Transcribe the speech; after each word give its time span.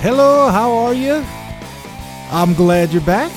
Hello, 0.00 0.50
how 0.50 0.72
are 0.72 0.92
you? 0.92 1.24
I'm 2.30 2.52
glad 2.54 2.92
you're 2.92 3.02
back. 3.02 3.32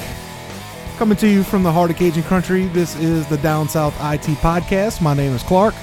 Coming 0.97 1.17
to 1.17 1.27
you 1.27 1.43
from 1.43 1.63
the 1.63 1.71
heart 1.71 1.89
of 1.89 1.95
Cajun 1.95 2.23
Country, 2.23 2.67
this 2.67 2.95
is 2.97 3.25
the 3.27 3.37
Down 3.37 3.69
South 3.69 3.93
IT 4.01 4.27
Podcast. 4.39 5.01
My 5.01 5.13
name 5.13 5.31
is 5.33 5.41
Clark. 5.41 5.73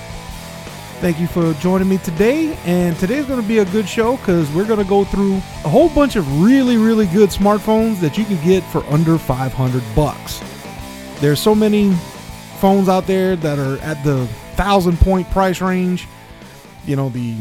Thank 1.00 1.18
you 1.18 1.26
for 1.26 1.54
joining 1.54 1.88
me 1.88 1.96
today. 1.98 2.58
And 2.66 2.94
today's 2.98 3.24
going 3.24 3.40
to 3.40 3.48
be 3.48 3.58
a 3.58 3.64
good 3.64 3.88
show 3.88 4.18
because 4.18 4.52
we're 4.52 4.66
going 4.66 4.78
to 4.78 4.88
go 4.88 5.04
through 5.04 5.36
a 5.36 5.68
whole 5.68 5.88
bunch 5.88 6.14
of 6.14 6.42
really, 6.42 6.76
really 6.76 7.06
good 7.06 7.30
smartphones 7.30 7.98
that 8.00 8.18
you 8.18 8.26
can 8.26 8.42
get 8.44 8.62
for 8.64 8.84
under 8.84 9.16
500 9.16 9.82
bucks. 9.96 10.40
There's 11.20 11.40
so 11.40 11.54
many 11.54 11.92
phones 12.60 12.88
out 12.88 13.06
there 13.06 13.34
that 13.34 13.58
are 13.58 13.78
at 13.78 14.02
the 14.04 14.26
thousand 14.56 14.98
point 14.98 15.28
price 15.30 15.62
range. 15.62 16.06
You 16.84 16.96
know, 16.96 17.08
the 17.08 17.36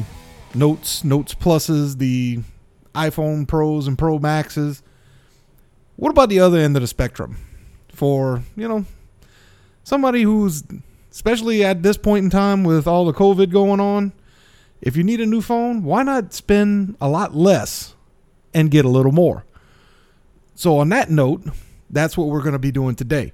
Notes, 0.53 1.03
Notes 1.03 1.35
Pluses, 1.35 1.97
the 1.97 2.39
iPhone 2.95 3.47
Pros 3.47 3.87
and 3.87 3.97
Pro 3.97 4.19
Maxes. 4.19 4.81
What 5.95 6.09
about 6.09 6.29
the 6.29 6.39
other 6.39 6.57
end 6.57 6.75
of 6.75 6.81
the 6.81 6.87
spectrum? 6.87 7.37
For, 7.89 8.43
you 8.55 8.67
know, 8.67 8.85
somebody 9.83 10.23
who's, 10.23 10.63
especially 11.11 11.63
at 11.63 11.83
this 11.83 11.97
point 11.97 12.25
in 12.25 12.29
time 12.29 12.63
with 12.63 12.87
all 12.87 13.05
the 13.05 13.13
COVID 13.13 13.51
going 13.51 13.79
on, 13.79 14.11
if 14.81 14.97
you 14.97 15.03
need 15.03 15.21
a 15.21 15.25
new 15.25 15.41
phone, 15.41 15.83
why 15.83 16.03
not 16.03 16.33
spend 16.33 16.97
a 16.99 17.07
lot 17.07 17.35
less 17.35 17.95
and 18.53 18.69
get 18.69 18.85
a 18.85 18.89
little 18.89 19.11
more? 19.11 19.45
So, 20.55 20.77
on 20.77 20.89
that 20.89 21.09
note, 21.09 21.43
that's 21.89 22.17
what 22.17 22.27
we're 22.27 22.41
going 22.41 22.53
to 22.53 22.59
be 22.59 22.71
doing 22.71 22.95
today. 22.95 23.31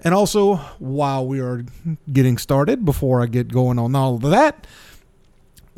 And 0.00 0.12
also, 0.14 0.56
while 0.78 1.26
we 1.26 1.40
are 1.40 1.64
getting 2.12 2.38
started, 2.38 2.84
before 2.84 3.22
I 3.22 3.26
get 3.26 3.48
going 3.48 3.78
on 3.78 3.94
all 3.94 4.16
of 4.16 4.22
that, 4.22 4.66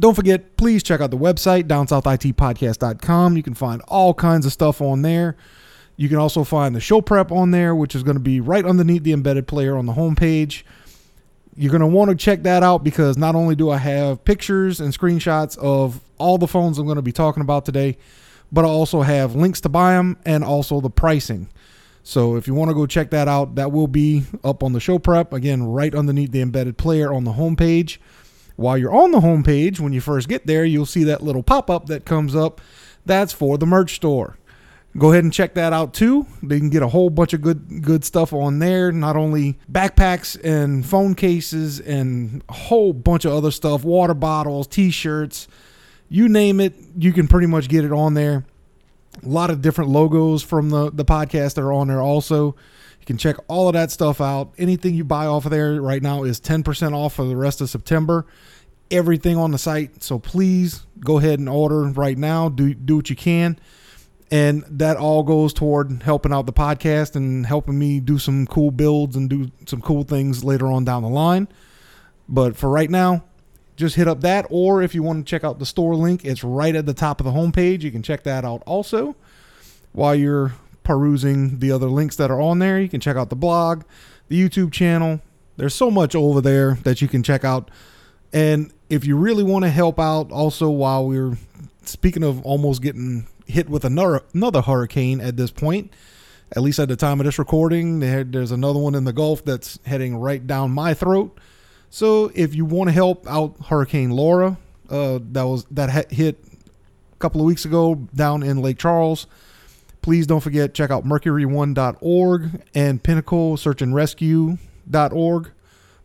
don't 0.01 0.15
forget, 0.15 0.57
please 0.57 0.83
check 0.83 1.01
out 1.01 1.11
the 1.11 1.19
website, 1.19 1.65
downsouthitpodcast.com. 1.65 3.37
You 3.37 3.43
can 3.43 3.55
find 3.55 3.83
all 3.89 4.15
kinds 4.15 4.47
of 4.47 4.53
stuff 4.53 4.81
on 4.81 5.03
there. 5.03 5.37
You 5.97 6.09
can 6.09 6.19
also 6.19 6.45
find 6.45 6.77
the 6.77 6.81
show 6.81 7.01
prep 7.01 7.33
on 7.33 7.51
there, 7.51 7.75
which 7.75 7.97
is 7.97 8.05
going 8.05 8.17
to 8.17 8.23
be 8.23 8.41
right 8.41 8.65
underneath 8.65 9.03
the 9.03 9.13
embedded 9.13 9.49
player 9.49 9.77
on 9.77 9.87
the 9.87 9.95
homepage. 9.95 10.63
You're 11.57 11.73
going 11.73 11.81
to 11.81 11.89
want 11.89 12.11
to 12.11 12.17
check 12.17 12.45
that 12.45 12.63
out 12.63 12.85
because 12.85 13.17
not 13.17 13.35
only 13.35 13.57
do 13.57 13.69
I 13.71 13.79
have 13.79 14.25
pictures 14.25 14.81
and 14.81 14.97
screenshots 14.97 15.59
of 15.59 16.01
all 16.17 16.39
the 16.39 16.47
phones 16.47 16.79
I'm 16.79 16.87
going 16.87 16.97
to 16.97 17.03
be 17.03 17.11
talking 17.11 17.41
about 17.41 17.65
today, 17.65 17.99
but 18.53 18.65
I 18.65 18.69
also 18.69 19.03
have 19.03 19.35
links 19.35 19.61
to 19.63 19.69
buy 19.69 19.95
them 19.95 20.17
and 20.25 20.45
also 20.45 20.81
the 20.81 20.91
pricing. 20.91 21.49
So 22.05 22.37
if 22.37 22.47
you 22.47 22.55
want 22.55 22.71
to 22.71 22.75
go 22.75 22.87
check 22.87 23.11
that 23.11 23.27
out, 23.27 23.57
that 23.57 23.73
will 23.73 23.89
be 23.89 24.23
up 24.45 24.63
on 24.63 24.73
the 24.73 24.81
show 24.81 25.01
prep. 25.01 25.33
Again, 25.33 25.65
right 25.65 25.93
underneath 25.93 26.31
the 26.31 26.41
embedded 26.41 26.79
player 26.79 27.13
on 27.13 27.25
the 27.25 27.33
homepage. 27.33 27.99
While 28.59 28.77
you're 28.77 28.93
on 28.93 29.13
the 29.13 29.21
homepage, 29.21 29.79
when 29.79 29.93
you 29.93 30.01
first 30.01 30.29
get 30.29 30.49
there, 30.49 30.65
you'll 30.65 30.85
see 30.85 31.05
that 31.05 31.23
little 31.23 31.45
pop 31.45 31.71
up 31.71 31.87
that 31.87 32.05
comes 32.05 32.35
up. 32.35 32.61
That's 33.07 33.33
for 33.33 33.57
the 33.57 33.67
merch 33.67 33.95
store. 33.95 34.37
Go 34.97 35.13
ahead 35.13 35.23
and 35.23 35.33
check 35.33 35.55
that 35.55 35.73
out 35.73 35.95
too. 35.95 36.27
They 36.43 36.59
can 36.59 36.69
get 36.69 36.83
a 36.83 36.89
whole 36.89 37.09
bunch 37.09 37.33
of 37.35 37.41
good 37.41 37.83
good 37.83 38.05
stuff 38.05 38.33
on 38.33 38.59
there. 38.59 38.91
Not 38.91 39.15
only 39.15 39.61
backpacks 39.71 40.37
and 40.43 40.85
phone 40.85 41.15
cases 41.15 41.79
and 41.79 42.43
a 42.49 42.53
whole 42.53 42.93
bunch 42.93 43.25
of 43.25 43.33
other 43.33 43.53
stuff, 43.53 43.85
water 43.85 44.13
bottles, 44.13 44.67
t-shirts, 44.67 45.47
you 46.09 46.29
name 46.29 46.59
it, 46.59 46.75
you 46.97 47.13
can 47.13 47.29
pretty 47.29 47.47
much 47.47 47.69
get 47.69 47.85
it 47.85 47.93
on 47.93 48.15
there. 48.15 48.45
A 49.25 49.29
lot 49.29 49.51
of 49.51 49.63
different 49.63 49.91
logos 49.91 50.43
from 50.43 50.71
the 50.71 50.91
the 50.91 51.05
podcast 51.05 51.55
that 51.55 51.63
are 51.63 51.73
on 51.73 51.87
there 51.87 52.03
also 52.03 52.57
can 53.09 53.17
check 53.17 53.37
all 53.49 53.69
of 53.69 53.73
that 53.73 53.91
stuff 53.91 54.21
out. 54.21 54.53
Anything 54.59 54.95
you 54.95 55.03
buy 55.03 55.25
off 55.25 55.47
of 55.47 55.51
there 55.51 55.81
right 55.81 56.03
now 56.03 56.25
is 56.25 56.43
10% 56.43 56.93
off 56.93 57.15
for 57.15 57.25
the 57.25 57.37
rest 57.37 57.63
of 57.63 57.71
September. 57.71 58.27
Everything 58.91 59.39
on 59.39 59.51
the 59.51 59.57
site. 59.57 60.03
So 60.03 60.19
please 60.19 60.87
go 61.01 61.17
ahead 61.17 61.39
and 61.39 61.49
order 61.49 61.85
right 61.85 62.19
now. 62.19 62.51
Do 62.51 62.75
do 62.75 62.97
what 62.97 63.09
you 63.09 63.17
can. 63.17 63.59
And 64.31 64.63
that 64.69 64.99
all 64.99 65.23
goes 65.23 65.55
toward 65.55 66.03
helping 66.03 66.35
out 66.35 66.45
the 66.45 66.53
podcast 66.53 67.17
and 67.17 67.47
helping 67.47 67.79
me 67.79 67.99
do 67.99 68.19
some 68.19 68.47
cool 68.47 68.71
builds 68.71 69.17
and 69.17 69.31
do 69.31 69.51
some 69.65 69.81
cool 69.81 70.03
things 70.03 70.45
later 70.45 70.67
on 70.67 70.85
down 70.85 71.03
the 71.03 71.09
line. 71.09 71.49
But 72.29 72.59
for 72.59 72.69
right 72.69 72.91
now, 72.91 73.25
just 73.77 73.97
hit 73.97 74.07
up 74.07 74.21
that. 74.21 74.47
Or 74.51 74.83
if 74.83 74.95
you 74.95 75.03
want 75.03 75.27
to 75.27 75.31
check 75.31 75.45
out 75.45 75.59
the 75.59 75.67
store 75.67 75.95
link, 75.95 76.27
it's 76.27 76.45
right 76.45 76.77
at 76.77 76.85
the 76.85 76.93
top 76.93 77.21
of 77.23 77.25
the 77.25 77.33
homepage. 77.33 77.81
You 77.81 77.91
can 77.91 78.03
check 78.03 78.25
that 78.25 78.45
out 78.45 78.63
also 78.67 79.17
while 79.93 80.15
you're 80.15 80.53
perusing 80.89 81.59
the 81.59 81.71
other 81.71 81.87
links 81.87 82.17
that 82.17 82.31
are 82.31 82.41
on 82.41 82.61
there. 82.61 82.81
You 82.81 82.89
can 82.89 82.99
check 82.99 83.15
out 83.15 83.29
the 83.29 83.37
blog, 83.37 83.83
the 84.29 84.43
YouTube 84.43 84.73
channel. 84.73 85.21
There's 85.59 85.75
so 85.75 85.91
much 85.91 86.15
over 86.15 86.41
there 86.41 86.79
that 86.85 87.03
you 87.03 87.09
can 87.09 87.23
check 87.23 87.45
out. 87.45 87.71
And 88.33 88.73
if 88.89 89.05
you 89.05 89.15
really 89.19 89.43
want 89.43 89.67
to 89.67 89.71
help 89.71 90.01
out, 90.01 90.33
also 90.33 90.71
while 90.71 91.07
we're 91.07 91.37
speaking 91.83 92.23
of 92.23 92.43
almost 92.43 92.81
getting 92.81 93.27
hit 93.45 93.69
with 93.69 93.85
another 93.85 94.23
another 94.33 94.63
hurricane 94.63 95.21
at 95.21 95.37
this 95.37 95.51
point, 95.51 95.93
at 96.53 96.63
least 96.63 96.79
at 96.79 96.89
the 96.89 96.97
time 96.97 97.21
of 97.21 97.27
this 97.27 97.39
recording, 97.39 98.01
there's 98.01 98.51
another 98.51 98.79
one 98.79 98.95
in 98.95 99.05
the 99.05 99.13
Gulf 99.13 99.45
that's 99.45 99.79
heading 99.85 100.17
right 100.17 100.47
down 100.47 100.71
my 100.71 100.95
throat. 100.95 101.39
So 101.91 102.33
if 102.35 102.55
you 102.55 102.65
want 102.65 102.89
to 102.89 102.93
help 102.95 103.29
out 103.29 103.57
Hurricane 103.67 104.09
Laura, 104.09 104.57
uh, 104.89 105.19
that 105.33 105.43
was 105.43 105.67
that 105.71 106.11
hit 106.11 106.43
a 107.13 107.17
couple 107.19 107.43
of 107.43 107.47
weeks 107.47 107.67
ago 107.67 107.95
down 108.15 108.43
in 108.43 108.63
Lake 108.63 108.79
Charles 108.79 109.27
Please 110.03 110.27
don't 110.27 110.41
forget 110.41 110.75
check 110.75 110.91
out 110.91 111.05
mercury1.org 111.05 112.63
and 112.75 113.03
pinnacle 113.03 113.57
search 113.57 113.83
and 113.83 113.95
rescue.org. 113.95 115.51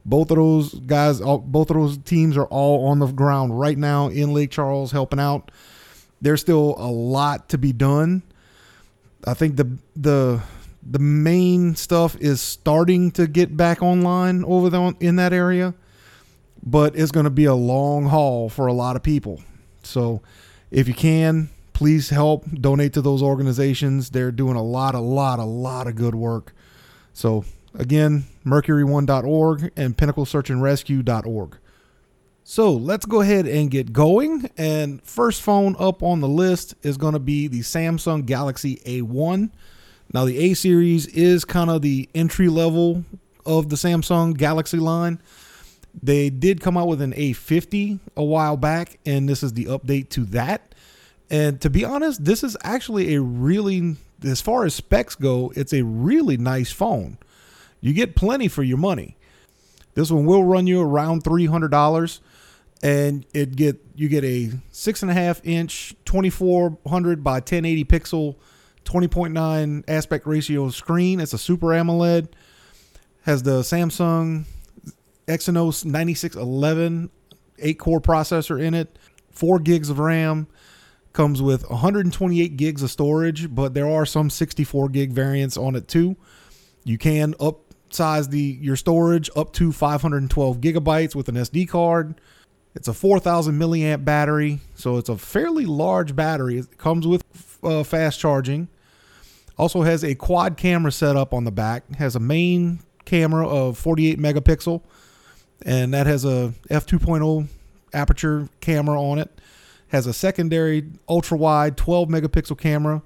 Both 0.06 0.32
of 0.32 0.38
those 0.38 0.74
guys, 0.74 1.22
both 1.22 1.70
of 1.70 1.78
those 1.78 1.98
teams 2.00 2.36
are 2.36 2.46
all 2.48 2.88
on 2.88 3.00
the 3.00 3.08
ground 3.08 3.58
right 3.58 3.78
now 3.78 4.10
in 4.10 4.34
Lake 4.34 4.52
Charles 4.52 4.92
helping 4.92 5.20
out. 5.20 5.50
There's 6.22 6.42
still 6.42 6.76
a 6.78 6.92
lot 6.92 7.50
to 7.50 7.58
be 7.58 7.72
done. 7.72 8.24
I 9.26 9.34
think 9.34 9.56
the 9.56 9.78
the 9.96 10.42
the 10.86 11.00
main 11.00 11.76
stuff 11.76 12.18
is 12.20 12.42
starting 12.42 13.12
to 13.12 13.28
get 13.28 13.56
back 13.56 13.82
online 13.82 14.44
over 14.44 14.70
there 14.70 14.94
in 15.00 15.16
that 15.16 15.32
area, 15.32 15.74
but 16.62 16.98
it's 16.98 17.12
going 17.12 17.24
to 17.24 17.30
be 17.30 17.46
a 17.46 17.56
long 17.56 18.06
haul 18.06 18.50
for 18.50 18.68
a 18.68 18.74
lot 18.74 18.96
of 18.96 19.04
people. 19.04 19.42
So, 19.84 20.22
if 20.72 20.88
you 20.88 20.94
can, 20.94 21.50
please 21.74 22.10
help 22.10 22.46
donate 22.50 22.94
to 22.94 23.02
those 23.02 23.22
organizations. 23.22 24.10
They're 24.10 24.32
doing 24.32 24.56
a 24.56 24.64
lot, 24.64 24.96
a 24.96 25.00
lot, 25.00 25.40
a 25.40 25.44
lot 25.44 25.88
of 25.88 25.96
good 25.96 26.16
work. 26.16 26.54
So, 27.14 27.46
again, 27.74 28.26
mercury1.org 28.46 29.72
and 29.76 29.98
pinnaclesearchandrescue.org. 29.98 31.58
So, 32.46 32.74
let's 32.74 33.06
go 33.06 33.22
ahead 33.22 33.48
and 33.48 33.72
get 33.72 33.94
going. 33.94 34.50
And 34.58 35.02
first 35.04 35.42
phone 35.42 35.76
up 35.80 36.04
on 36.04 36.20
the 36.20 36.28
list 36.28 36.76
is 36.84 36.98
going 36.98 37.14
to 37.14 37.20
be 37.20 37.48
the 37.48 37.62
Samsung 37.62 38.26
Galaxy 38.26 38.78
A1. 38.86 39.50
Now, 40.14 40.26
the 40.26 40.38
A 40.38 40.54
series 40.54 41.08
is 41.08 41.46
kind 41.46 41.70
of 41.70 41.82
the 41.82 42.10
entry 42.14 42.50
level 42.50 43.04
of 43.46 43.70
the 43.70 43.76
Samsung 43.76 44.38
Galaxy 44.38 44.78
line. 44.78 45.20
They 46.02 46.30
did 46.30 46.60
come 46.62 46.76
out 46.78 46.88
with 46.88 47.02
an 47.02 47.14
A50 47.14 48.00
a 48.18 48.24
while 48.24 48.58
back, 48.58 49.00
and 49.06 49.30
this 49.30 49.44
is 49.44 49.54
the 49.54 49.66
update 49.66 50.10
to 50.10 50.26
that. 50.26 50.73
And 51.34 51.60
to 51.62 51.70
be 51.72 51.84
honest, 51.84 52.24
this 52.24 52.44
is 52.44 52.56
actually 52.62 53.16
a 53.16 53.22
really, 53.22 53.96
as 54.24 54.40
far 54.40 54.66
as 54.66 54.76
specs 54.76 55.16
go, 55.16 55.52
it's 55.56 55.74
a 55.74 55.84
really 55.84 56.38
nice 56.38 56.72
phone. 56.72 57.18
You 57.82 57.92
get 57.92 58.16
plenty 58.16 58.48
for 58.48 58.62
your 58.62 58.78
money. 58.78 59.18
This 59.96 60.12
one 60.12 60.28
will 60.28 60.44
run 60.44 60.68
you 60.68 60.80
around 60.80 61.24
three 61.24 61.48
hundred 61.48 61.72
dollars, 61.72 62.22
and 62.84 63.26
it 63.34 63.56
get 63.56 63.84
you 63.96 64.10
get 64.10 64.24
a 64.24 64.52
six 64.70 65.02
and 65.02 65.10
a 65.10 65.16
half 65.16 65.42
inch, 65.44 65.96
twenty 66.06 66.30
four 66.30 66.78
hundred 66.88 67.24
by 67.24 67.40
ten 67.40 67.66
eighty 67.66 67.84
pixel, 67.84 68.36
twenty 68.86 69.08
point 69.08 69.34
nine 69.34 69.84
aspect 69.88 70.28
ratio 70.28 70.70
screen. 70.70 71.20
It's 71.20 71.34
a 71.34 71.40
Super 71.40 71.74
AMOLED. 71.74 72.28
Has 73.24 73.42
the 73.42 73.62
Samsung 73.62 74.44
Exynos 75.28 75.84
9611 75.84 77.10
eight 77.60 77.80
core 77.80 78.02
processor 78.02 78.62
in 78.62 78.76
it, 78.76 79.00
four 79.32 79.58
gigs 79.58 79.90
of 79.90 79.98
RAM, 79.98 80.48
comes 81.14 81.42
with 81.42 81.70
128 81.70 82.58
gigs 82.58 82.82
of 82.82 82.92
storage, 82.92 83.54
but 83.54 83.74
there 83.74 83.88
are 83.88 84.06
some 84.06 84.30
64 84.30 84.90
gig 84.90 85.14
variants 85.14 85.56
on 85.56 85.76
it 85.76 85.88
too. 85.88 86.18
You 86.84 86.98
can 86.98 87.36
upsize 87.36 88.30
the 88.30 88.58
your 88.60 88.76
storage 88.76 89.30
up 89.36 89.54
to 89.54 89.72
512 89.72 90.58
gigabytes 90.58 91.16
with 91.16 91.30
an 91.30 91.36
SD 91.36 91.70
card. 91.70 92.20
It's 92.76 92.88
a 92.88 92.94
4,000 92.94 93.58
milliamp 93.58 94.04
battery, 94.04 94.60
so 94.74 94.98
it's 94.98 95.10
a 95.10 95.18
fairly 95.18 95.66
large 95.66 96.16
battery. 96.16 96.58
It 96.58 96.78
comes 96.80 97.06
with 97.06 97.24
uh, 97.62 97.84
fast 97.84 98.20
charging. 98.20 98.68
Also 99.60 99.84
has 99.84 100.04
a 100.04 100.16
quad 100.16 100.58
camera 100.58 100.92
setup 100.92 101.36
on 101.36 101.44
the 101.44 101.52
back. 101.52 101.88
Has 101.96 102.16
a 102.16 102.20
main 102.20 102.80
camera 103.06 103.48
of 103.48 103.78
48 103.78 104.18
megapixel, 104.18 104.82
and 105.64 105.94
that 105.94 106.08
has 106.08 106.26
a 106.26 106.54
f2.0 106.72 107.48
aperture 107.94 108.50
camera 108.60 109.00
on 109.00 109.20
it 109.20 109.30
has 109.94 110.08
a 110.08 110.14
secondary 110.14 110.90
ultra 111.08 111.38
wide 111.38 111.78
12 111.78 112.10
megapixel 112.10 112.58
camera, 112.58 113.04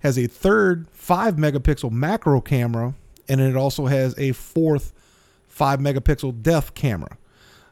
has 0.00 0.18
a 0.18 0.26
third 0.26 0.86
5 0.92 1.36
megapixel 1.36 1.90
macro 1.90 2.42
camera, 2.42 2.94
and 3.28 3.40
it 3.40 3.56
also 3.56 3.86
has 3.86 4.14
a 4.18 4.32
fourth 4.32 4.92
5 5.48 5.80
megapixel 5.80 6.42
depth 6.42 6.74
camera. 6.74 7.16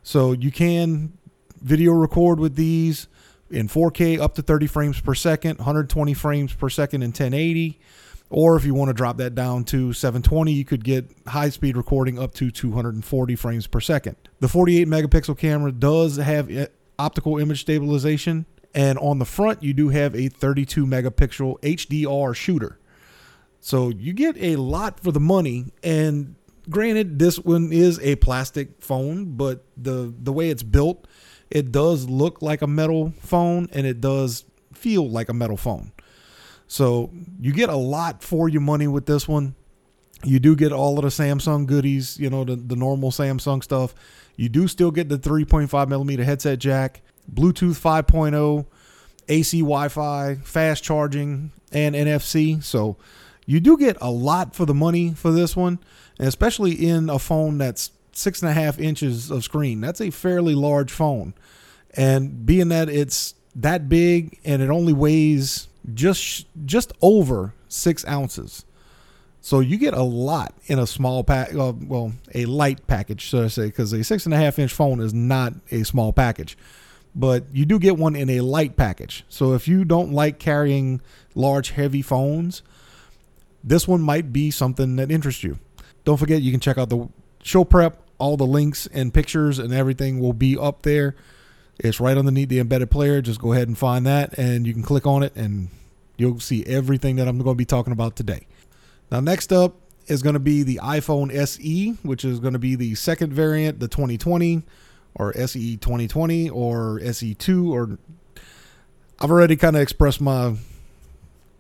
So 0.03 0.33
you 0.33 0.51
can 0.51 1.13
video 1.61 1.93
record 1.93 2.41
with 2.41 2.57
these 2.57 3.09
in 3.51 3.69
4K 3.69 4.19
up 4.19 4.35
to 4.37 4.43
30 4.43 4.67
frames 4.67 5.01
per 5.01 5.15
second, 5.15 5.59
120 5.59 6.15
frames 6.15 6.55
per 6.55 6.71
second 6.71 7.03
in 7.03 7.09
1080. 7.09 7.79
Or 8.29 8.57
if 8.57 8.65
you 8.65 8.75
want 8.75 8.89
to 8.89 8.95
drop 8.95 9.19
that 9.19 9.35
down 9.35 9.65
to 9.65 9.93
720, 9.93 10.53
you 10.53 10.65
could 10.65 10.83
get 10.83 11.09
high 11.29 11.51
speed 11.51 11.77
recording 11.77 12.19
up 12.19 12.35
to 12.35 12.51
240 12.51 13.37
frames 13.37 13.67
per 13.67 13.81
second. 13.81 14.17
The 14.41 14.49
48 14.49 14.89
megapixel 14.89 15.39
camera 15.39 15.71
does 15.71 16.17
have 16.17 16.51
eh, 16.51 16.67
optical 16.99 17.39
image 17.39 17.61
stabilization, 17.61 18.47
and 18.75 18.99
on 18.99 19.19
the 19.19 19.25
front, 19.25 19.63
you 19.63 19.73
do 19.73 19.89
have 19.89 20.15
a 20.15 20.29
32 20.29 20.85
megapixel 20.85 21.61
HDR 21.61 22.37
shooter. 22.37 22.79
So 23.61 23.89
you 23.89 24.13
get 24.13 24.37
a 24.37 24.57
lot 24.57 25.01
for 25.01 25.13
the 25.13 25.19
money. 25.19 25.73
And 25.83 26.37
granted, 26.69 27.19
this 27.19 27.39
one 27.39 27.73
is 27.73 27.99
a 28.01 28.17
plastic 28.17 28.83
phone, 28.83 29.37
but 29.37 29.65
the, 29.77 30.15
the 30.23 30.33
way 30.33 30.51
it's 30.51 30.63
built, 30.63 31.07
it 31.51 31.73
does 31.73 32.09
look 32.09 32.43
like 32.43 32.61
a 32.61 32.67
metal 32.67 33.15
phone 33.21 33.69
and 33.73 33.87
it 33.87 34.01
does 34.01 34.45
feel 34.75 35.09
like 35.09 35.31
a 35.31 35.35
metal 35.35 35.57
phone. 35.57 35.93
So 36.67 37.11
you 37.41 37.53
get 37.53 37.71
a 37.71 37.77
lot 37.77 38.23
for 38.23 38.49
your 38.49 38.61
money 38.61 38.89
with 38.89 39.07
this 39.07 39.27
one. 39.27 39.55
You 40.23 40.39
do 40.39 40.55
get 40.55 40.73
all 40.73 40.99
of 40.99 41.05
the 41.05 41.09
Samsung 41.09 41.67
goodies, 41.67 42.19
you 42.19 42.29
know, 42.29 42.45
the, 42.45 42.57
the 42.57 42.77
normal 42.77 43.11
Samsung 43.11 43.63
stuff. 43.63 43.95
You 44.37 44.49
do 44.49 44.69
still 44.69 44.91
get 44.91 45.09
the 45.09 45.19
3.5 45.19 45.89
millimeter 45.89 46.25
headset 46.25 46.59
jack, 46.59 47.03
Bluetooth 47.33 47.81
5.0, 47.81 48.67
AC 49.29 49.61
Wi 49.61 49.89
Fi, 49.89 50.35
fast 50.37 50.85
charging, 50.85 51.53
and 51.73 51.95
NFC. 51.95 52.63
So 52.63 52.97
you 53.47 53.61
do 53.61 53.77
get 53.79 53.97
a 54.01 54.11
lot 54.11 54.55
for 54.55 54.67
the 54.67 54.75
money 54.75 55.15
for 55.15 55.31
this 55.31 55.57
one, 55.57 55.79
and 56.19 56.29
especially 56.29 56.73
in 56.73 57.09
a 57.09 57.19
phone 57.19 57.59
that's 57.59 57.93
six 58.13 58.43
and 58.43 58.51
a 58.51 58.55
half 58.55 58.79
inches 58.79 59.31
of 59.31 59.45
screen. 59.45 59.81
That's 59.81 60.01
a 60.01 60.11
fairly 60.11 60.55
large 60.55 60.93
phone. 60.93 61.35
And 61.95 62.45
being 62.45 62.69
that 62.69 62.89
it's 62.89 63.35
that 63.55 63.89
big 63.89 64.39
and 64.45 64.61
it 64.61 64.69
only 64.69 64.93
weighs 64.93 65.69
just 65.95 66.47
just 66.67 66.93
over 67.01 67.55
six 67.69 68.07
ounces. 68.07 68.66
So 69.47 69.61
you 69.61 69.77
get 69.77 69.95
a 69.95 70.03
lot 70.03 70.55
in 70.67 70.81
a 70.81 70.89
small 70.89 71.23
pack, 71.23 71.55
uh, 71.55 71.73
well, 71.73 72.15
a 72.35 72.47
light 72.47 72.85
package, 72.89 73.31
so 73.31 73.45
I 73.45 73.47
say, 73.47 73.67
because 73.67 73.93
a 73.93 74.03
six 74.03 74.25
and 74.25 74.35
a 74.35 74.37
half 74.37 74.59
inch 74.59 74.73
phone 74.73 74.99
is 74.99 75.15
not 75.15 75.53
a 75.71 75.85
small 75.85 76.13
package, 76.13 76.59
but 77.15 77.45
you 77.53 77.65
do 77.65 77.79
get 77.79 77.97
one 77.97 78.17
in 78.17 78.29
a 78.29 78.41
light 78.41 78.77
package. 78.77 79.25
So 79.29 79.53
if 79.53 79.69
you 79.69 79.85
don't 79.85 80.11
like 80.11 80.41
carrying 80.41 81.01
large, 81.37 81.71
heavy 81.71 82.03
phones, 82.03 82.65
this 83.63 83.87
one 83.87 84.01
might 84.03 84.33
be 84.33 84.51
something 84.51 84.97
that 84.97 85.13
interests 85.13 85.45
you. 85.45 85.61
Don't 86.05 86.17
forget, 86.17 86.43
you 86.43 86.51
can 86.51 86.59
check 86.59 86.77
out 86.77 86.91
the 86.91 87.09
show 87.45 87.63
prep. 87.63 88.03
All 88.19 88.37
the 88.37 88.47
links 88.47 88.89
and 88.89 89.15
pictures 89.15 89.61
and 89.61 89.73
everything 89.73 90.19
will 90.19 90.33
be 90.33 90.59
up 90.59 90.83
there. 90.83 91.15
It's 91.79 92.01
right 92.01 92.19
underneath 92.19 92.49
the 92.49 92.59
embedded 92.59 92.91
player. 92.91 93.23
Just 93.23 93.41
go 93.41 93.53
ahead 93.53 93.69
and 93.69 93.79
find 93.79 94.05
that, 94.07 94.37
and 94.37 94.67
you 94.67 94.73
can 94.73 94.83
click 94.83 95.07
on 95.07 95.23
it, 95.23 95.37
and 95.37 95.69
you'll 96.17 96.41
see 96.41 96.65
everything 96.67 97.15
that 97.15 97.29
I'm 97.29 97.39
going 97.39 97.55
to 97.55 97.57
be 97.57 97.65
talking 97.65 97.93
about 97.93 98.17
today. 98.17 98.49
Now, 99.11 99.21
next 99.21 99.53
up 99.53 99.77
is 100.07 100.23
going 100.23 100.35
to 100.35 100.41
be 100.41 100.63
the 100.63 100.81
iPhone 100.83 101.35
SE, 101.35 101.91
which 102.03 102.25
is 102.25 102.41
going 102.41 102.53
to 102.53 102.59
be 102.59 102.75
the 102.75 102.95
second 102.95 103.33
variant, 103.33 103.81
the 103.81 103.89
2020 103.89 104.63
or 105.15 105.37
SE 105.37 105.77
2020 105.77 106.51
or 106.51 107.01
SE2 107.01 107.71
or 107.71 107.99
I've 109.19 109.31
already 109.31 109.57
kind 109.57 109.77
of 109.77 109.83
expressed 109.83 110.21
my 110.21 110.57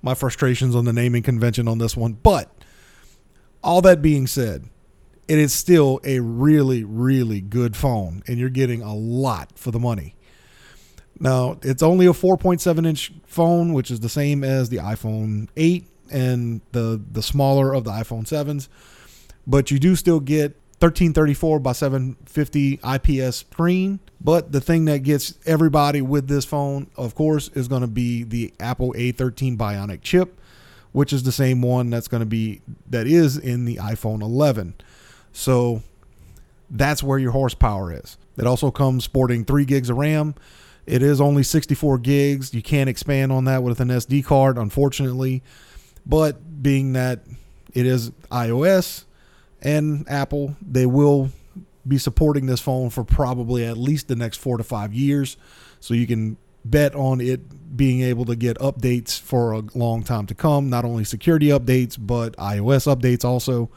my 0.02 0.14
frustrations 0.14 0.76
on 0.76 0.84
the 0.84 0.92
naming 0.92 1.22
convention 1.22 1.66
on 1.66 1.78
this 1.78 1.96
one, 1.96 2.12
but 2.12 2.52
all 3.64 3.80
that 3.82 4.02
being 4.02 4.26
said, 4.26 4.66
it 5.26 5.38
is 5.38 5.52
still 5.52 6.00
a 6.04 6.20
really 6.20 6.84
really 6.84 7.40
good 7.40 7.76
phone 7.76 8.22
and 8.26 8.38
you're 8.38 8.50
getting 8.50 8.82
a 8.82 8.94
lot 8.94 9.58
for 9.58 9.70
the 9.70 9.80
money. 9.80 10.14
Now, 11.18 11.58
it's 11.62 11.82
only 11.82 12.04
a 12.04 12.10
4.7 12.10 12.86
inch 12.86 13.10
phone, 13.26 13.72
which 13.72 13.90
is 13.90 14.00
the 14.00 14.08
same 14.10 14.44
as 14.44 14.68
the 14.68 14.76
iPhone 14.76 15.48
8 15.56 15.86
and 16.10 16.60
the 16.72 17.00
the 17.12 17.22
smaller 17.22 17.74
of 17.74 17.84
the 17.84 17.90
iPhone 17.90 18.24
7s, 18.24 18.68
but 19.46 19.70
you 19.70 19.78
do 19.78 19.96
still 19.96 20.20
get 20.20 20.52
1334 20.78 21.58
by 21.60 21.72
750 21.72 22.80
IPS 22.84 23.36
screen. 23.38 24.00
But 24.20 24.52
the 24.52 24.60
thing 24.60 24.86
that 24.86 24.98
gets 24.98 25.38
everybody 25.46 26.02
with 26.02 26.28
this 26.28 26.44
phone, 26.44 26.88
of 26.96 27.14
course, 27.14 27.48
is 27.54 27.68
going 27.68 27.82
to 27.82 27.86
be 27.86 28.24
the 28.24 28.52
Apple 28.60 28.92
A13 28.94 29.56
Bionic 29.56 30.02
chip, 30.02 30.38
which 30.92 31.12
is 31.12 31.22
the 31.22 31.32
same 31.32 31.62
one 31.62 31.90
that's 31.90 32.08
going 32.08 32.20
to 32.20 32.26
be 32.26 32.60
that 32.88 33.06
is 33.06 33.36
in 33.38 33.64
the 33.64 33.76
iPhone 33.76 34.22
11. 34.22 34.74
So 35.32 35.82
that's 36.70 37.02
where 37.02 37.18
your 37.18 37.32
horsepower 37.32 37.92
is. 37.92 38.16
It 38.36 38.46
also 38.46 38.70
comes 38.70 39.04
sporting 39.04 39.44
3 39.44 39.64
gigs 39.64 39.88
of 39.88 39.96
RAM. 39.96 40.34
It 40.86 41.02
is 41.02 41.20
only 41.20 41.42
64 41.42 41.98
gigs. 41.98 42.54
You 42.54 42.62
can't 42.62 42.88
expand 42.88 43.32
on 43.32 43.44
that 43.44 43.62
with 43.62 43.80
an 43.80 43.88
SD 43.88 44.24
card, 44.24 44.56
unfortunately. 44.58 45.42
But 46.06 46.62
being 46.62 46.92
that 46.94 47.20
it 47.74 47.84
is 47.84 48.10
iOS 48.30 49.04
and 49.60 50.08
Apple, 50.08 50.56
they 50.62 50.86
will 50.86 51.30
be 51.86 51.98
supporting 51.98 52.46
this 52.46 52.60
phone 52.60 52.90
for 52.90 53.04
probably 53.04 53.64
at 53.64 53.76
least 53.76 54.08
the 54.08 54.16
next 54.16 54.38
four 54.38 54.56
to 54.56 54.64
five 54.64 54.94
years. 54.94 55.36
So 55.80 55.94
you 55.94 56.06
can 56.06 56.36
bet 56.64 56.94
on 56.94 57.20
it 57.20 57.76
being 57.76 58.00
able 58.02 58.24
to 58.24 58.34
get 58.36 58.56
updates 58.58 59.20
for 59.20 59.52
a 59.52 59.62
long 59.74 60.02
time 60.02 60.26
to 60.26 60.34
come. 60.34 60.68
Not 60.70 60.84
only 60.84 61.04
security 61.04 61.48
updates, 61.48 61.96
but 61.98 62.36
iOS 62.36 62.92
updates 62.92 63.24
also. 63.24 63.70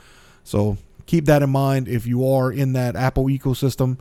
So 0.44 0.78
keep 1.06 1.26
that 1.26 1.42
in 1.42 1.50
mind 1.50 1.88
if 1.88 2.08
you 2.08 2.28
are 2.28 2.52
in 2.52 2.74
that 2.74 2.96
Apple 2.96 3.26
ecosystem. 3.26 4.00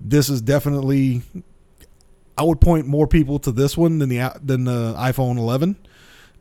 This 0.00 0.28
is 0.28 0.40
definitely 0.40 1.22
I 2.36 2.44
would 2.44 2.60
point 2.60 2.86
more 2.86 3.06
people 3.06 3.38
to 3.40 3.52
this 3.52 3.76
one 3.76 3.98
than 3.98 4.08
the 4.08 4.32
than 4.42 4.64
the 4.64 4.94
iPhone 4.96 5.36
11 5.38 5.76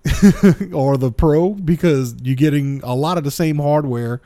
or 0.74 0.98
the 0.98 1.12
Pro 1.12 1.52
because 1.52 2.16
you're 2.22 2.36
getting 2.36 2.82
a 2.84 2.96
lot 2.96 3.18
of 3.18 3.24
the 3.24 3.32
same 3.32 3.58
hardware 3.58 4.22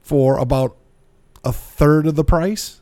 for 0.00 0.38
about 0.38 0.76
a 1.44 1.52
third 1.52 2.06
of 2.06 2.14
the 2.14 2.24
price. 2.24 2.80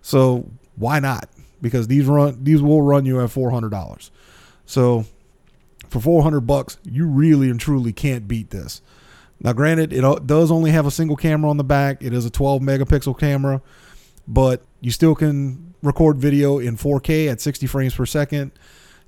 So 0.00 0.50
why 0.76 1.00
not? 1.00 1.28
Because 1.60 1.88
these 1.88 2.06
run 2.06 2.44
these 2.44 2.62
will 2.62 2.82
run 2.82 3.04
you 3.04 3.20
at 3.20 3.30
four 3.30 3.50
hundred 3.50 3.70
dollars. 3.70 4.10
So 4.64 5.06
for 5.88 6.00
four 6.00 6.22
hundred 6.22 6.42
bucks, 6.42 6.78
you 6.84 7.06
really 7.06 7.50
and 7.50 7.58
truly 7.58 7.92
can't 7.92 8.28
beat 8.28 8.50
this. 8.50 8.82
Now, 9.40 9.52
granted, 9.52 9.92
it 9.92 10.26
does 10.26 10.50
only 10.50 10.70
have 10.70 10.86
a 10.86 10.90
single 10.90 11.16
camera 11.16 11.50
on 11.50 11.56
the 11.56 11.64
back. 11.64 12.02
It 12.02 12.14
is 12.14 12.24
a 12.24 12.30
12 12.30 12.62
megapixel 12.62 13.18
camera, 13.18 13.60
but 14.26 14.62
you 14.80 14.90
still 14.90 15.14
can 15.14 15.74
record 15.82 16.16
video 16.16 16.58
in 16.58 16.76
4K 16.76 17.30
at 17.30 17.42
60 17.42 17.66
frames 17.66 17.94
per 17.94 18.06
second 18.06 18.52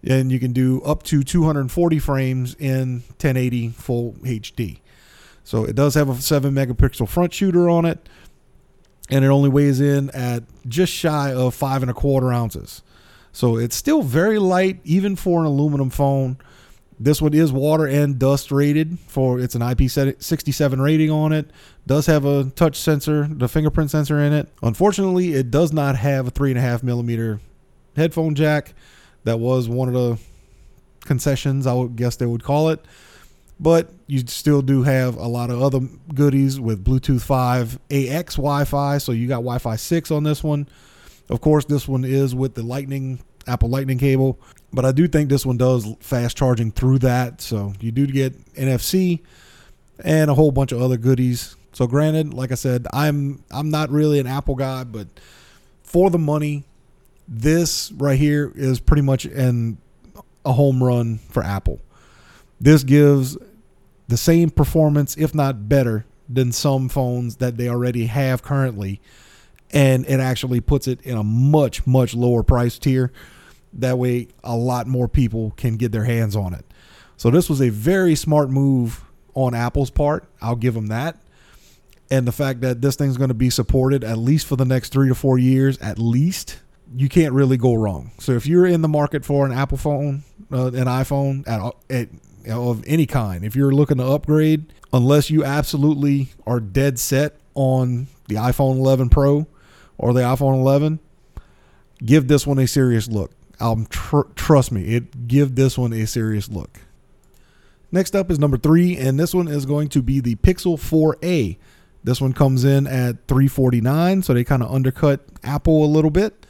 and 0.03 0.31
you 0.31 0.39
can 0.39 0.53
do 0.53 0.81
up 0.83 1.03
to 1.05 1.23
240 1.23 1.99
frames 1.99 2.55
in 2.59 3.03
1080 3.19 3.71
full 3.71 4.13
HD. 4.23 4.81
So 5.45 5.65
it 5.65 5.75
does 5.75 5.95
have 5.95 6.09
a 6.09 6.15
7 6.15 6.53
megapixel 6.53 7.09
front 7.09 7.33
shooter 7.33 7.69
on 7.69 7.85
it, 7.85 8.07
and 9.11 9.25
it 9.25 9.29
only 9.29 9.49
weighs 9.49 9.81
in 9.81 10.11
at 10.11 10.45
just 10.69 10.93
shy 10.93 11.33
of 11.33 11.55
five 11.55 11.83
and 11.83 11.91
a 11.91 11.95
quarter 11.95 12.33
ounces. 12.33 12.83
So 13.33 13.57
it's 13.57 13.77
still 13.77 14.03
very 14.03 14.39
light, 14.39 14.81
even 14.85 15.17
for 15.17 15.41
an 15.41 15.47
aluminum 15.47 15.91
phone. 15.91 16.39
This 17.01 17.23
one 17.23 17.33
is 17.33 17.53
water 17.53 17.87
and 17.87 18.19
dust 18.19 18.51
rated 18.51 18.99
for 19.07 19.39
it's 19.39 19.55
an 19.55 19.61
IP67 19.61 20.83
rating 20.83 21.11
on 21.11 21.33
it. 21.33 21.51
Does 21.87 22.07
have 22.07 22.25
a 22.25 22.45
touch 22.57 22.77
sensor, 22.77 23.29
the 23.31 23.49
fingerprint 23.49 23.91
sensor 23.91 24.19
in 24.19 24.33
it. 24.33 24.49
Unfortunately, 24.63 25.35
it 25.35 25.51
does 25.51 25.73
not 25.73 25.97
have 25.97 26.27
a 26.27 26.31
three 26.31 26.51
and 26.51 26.59
a 26.59 26.63
half 26.63 26.83
millimeter 26.83 27.41
headphone 27.95 28.35
jack 28.35 28.75
that 29.29 29.39
was 29.39 29.69
one 29.69 29.89
of 29.89 29.95
the 29.95 30.19
concessions, 31.05 31.67
I 31.67 31.73
would 31.73 31.97
guess 31.97 32.17
they 32.17 32.27
would 32.27 32.43
call 32.43 32.71
it. 32.71 32.85
But 33.61 33.91
you 34.07 34.21
still 34.27 34.63
do 34.63 34.85
have 34.85 35.17
a 35.17 35.27
lot 35.27 35.51
of 35.51 35.61
other 35.61 35.81
goodies 36.15 36.61
with 36.61 36.85
Bluetooth 36.85 37.23
5 37.23 37.79
AX 37.91 38.37
Wi 38.37 38.65
Fi. 38.65 38.99
So 38.99 39.13
you 39.13 39.27
got 39.27 39.37
Wi 39.37 39.59
Fi 39.59 39.77
6 39.77 40.11
on 40.11 40.23
this 40.23 40.45
one. 40.45 40.69
Of 41.29 41.41
course, 41.41 41.65
this 41.65 41.89
one 41.89 42.05
is 42.05 42.35
with 42.35 42.55
the 42.55 42.63
Lightning, 42.63 43.21
Apple 43.47 43.69
Lightning 43.69 43.99
cable. 43.99 44.39
But 44.73 44.85
I 44.85 44.93
do 44.93 45.09
think 45.09 45.29
this 45.29 45.45
one 45.45 45.57
does 45.57 45.93
fast 46.01 46.37
charging 46.37 46.71
through 46.71 47.01
that. 47.01 47.41
So 47.41 47.73
you 47.81 47.91
do 47.91 48.07
get 48.07 48.55
NFC 48.55 49.21
and 50.05 50.31
a 50.31 50.35
whole 50.35 50.53
bunch 50.53 50.71
of 50.71 50.81
other 50.81 50.97
goodies. 50.97 51.57
So 51.73 51.87
granted, 51.87 52.35
like 52.35 52.53
I 52.53 52.57
said, 52.57 52.87
I'm 52.93 53.43
I'm 53.51 53.71
not 53.71 53.91
really 53.91 54.21
an 54.21 54.27
Apple 54.27 54.55
guy, 54.55 54.85
but 54.85 55.09
for 55.83 56.11
the 56.11 56.19
money, 56.19 56.65
this 57.29 57.93
right 57.93 58.19
here 58.19 58.51
is 58.55 58.81
pretty 58.81 59.03
much 59.03 59.27
an 59.27 59.79
a 60.45 60.53
home 60.53 60.83
run 60.83 61.19
for 61.19 61.45
Apple. 61.45 61.81
This 62.61 62.83
gives 62.83 63.37
the 64.09 64.17
same 64.17 64.51
performance, 64.51 65.17
if 65.17 65.35
not 65.35 65.69
better, 65.69 66.07
than 66.29 66.53
some 66.53 66.89
phones 66.89 67.37
that 67.37 67.57
they 67.57 67.69
already 67.69 68.07
have 68.07 68.43
currently. 68.43 69.01
And 69.71 70.07
it 70.07 70.21
actually 70.21 70.61
puts 70.61 70.89
it 70.89 71.03
in 71.03 71.17
a 71.17 71.23
much, 71.23 71.87
much 71.87 72.15
lower 72.15 72.43
price 72.43 72.79
tier. 72.79 73.13
That 73.75 73.99
way, 73.99 74.29
a 74.43 74.57
lot 74.57 74.87
more 74.87 75.09
people 75.09 75.53
can 75.57 75.77
get 75.77 75.93
their 75.93 76.05
hands 76.05 76.35
on 76.35 76.55
it. 76.55 76.65
So, 77.19 77.31
this 77.31 77.51
was 77.51 77.61
a 77.61 77.69
very 77.69 78.15
smart 78.15 78.49
move 78.49 79.05
on 79.35 79.55
Apple's 79.55 79.91
part. 79.91 80.25
I'll 80.41 80.57
give 80.57 80.73
them 80.73 80.87
that. 80.87 81.19
And 82.11 82.27
the 82.27 82.33
fact 82.33 82.63
that 82.63 82.81
this 82.81 82.97
thing's 82.97 83.19
going 83.19 83.29
to 83.29 83.35
be 83.35 83.51
supported 83.51 84.03
at 84.03 84.17
least 84.17 84.47
for 84.47 84.57
the 84.57 84.65
next 84.65 84.91
three 84.91 85.09
to 85.09 85.15
four 85.15 85.39
years, 85.39 85.77
at 85.79 85.99
least, 85.99 86.61
you 86.95 87.09
can't 87.09 87.33
really 87.33 87.57
go 87.57 87.75
wrong. 87.75 88.13
So 88.19 88.33
if 88.33 88.47
you're 88.47 88.67
in 88.67 88.83
the 88.83 88.89
market 88.89 89.25
for 89.25 89.47
an 89.47 89.53
Apple 89.53 89.79
phone, 89.79 90.25
uh, 90.53 90.67
an 90.67 90.87
iPhone 90.87 91.47
at, 91.47 91.75
at 91.91 92.09
of 92.51 92.83
any 92.87 93.07
kind, 93.07 93.45
if 93.45 93.55
you're 93.55 93.73
looking 93.73 93.99
to 93.99 94.05
upgrade, 94.05 94.73
unless 94.93 95.31
you 95.31 95.45
absolutely 95.45 96.29
are 96.47 96.61
dead 96.61 96.99
set 96.99 97.37
on 97.55 98.07
the 98.29 98.37
iPhone 98.37 98.77
11 98.77 99.11
Pro 99.11 99.47
or 99.99 100.13
the 100.13 100.21
iPhone 100.21 100.55
11, 100.55 101.01
give 102.05 102.29
this 102.29 102.47
one 102.47 102.59
a 102.59 102.67
serious 102.67 103.09
look. 103.09 103.33
Um, 103.61 103.87
tr- 103.91 104.31
trust 104.35 104.71
me, 104.71 104.95
it 104.95 105.27
give 105.27 105.57
this 105.57 105.77
one 105.77 105.93
a 105.93 106.07
serious 106.07 106.49
look. 106.49 106.81
Next 107.91 108.15
up 108.15 108.31
is 108.31 108.39
number 108.39 108.59
three, 108.59 108.97
and 108.97 109.19
this 109.19 109.35
one 109.35 109.49
is 109.49 109.67
going 109.67 109.89
to 109.89 110.03
be 110.03 110.21
the 110.21 110.37
Pixel 110.37 110.79
4a. 110.79 111.57
This 112.05 112.21
one 112.21 112.33
comes 112.33 112.65
in 112.65 112.87
at 112.87 113.27
349, 113.27 114.23
so 114.23 114.35
they 114.35 114.45
kind 114.45 114.63
of 114.63 114.73
undercut 114.73 115.27
Apple 115.43 115.85
a 115.85 115.87
little 115.87 116.11
bit. 116.11 116.47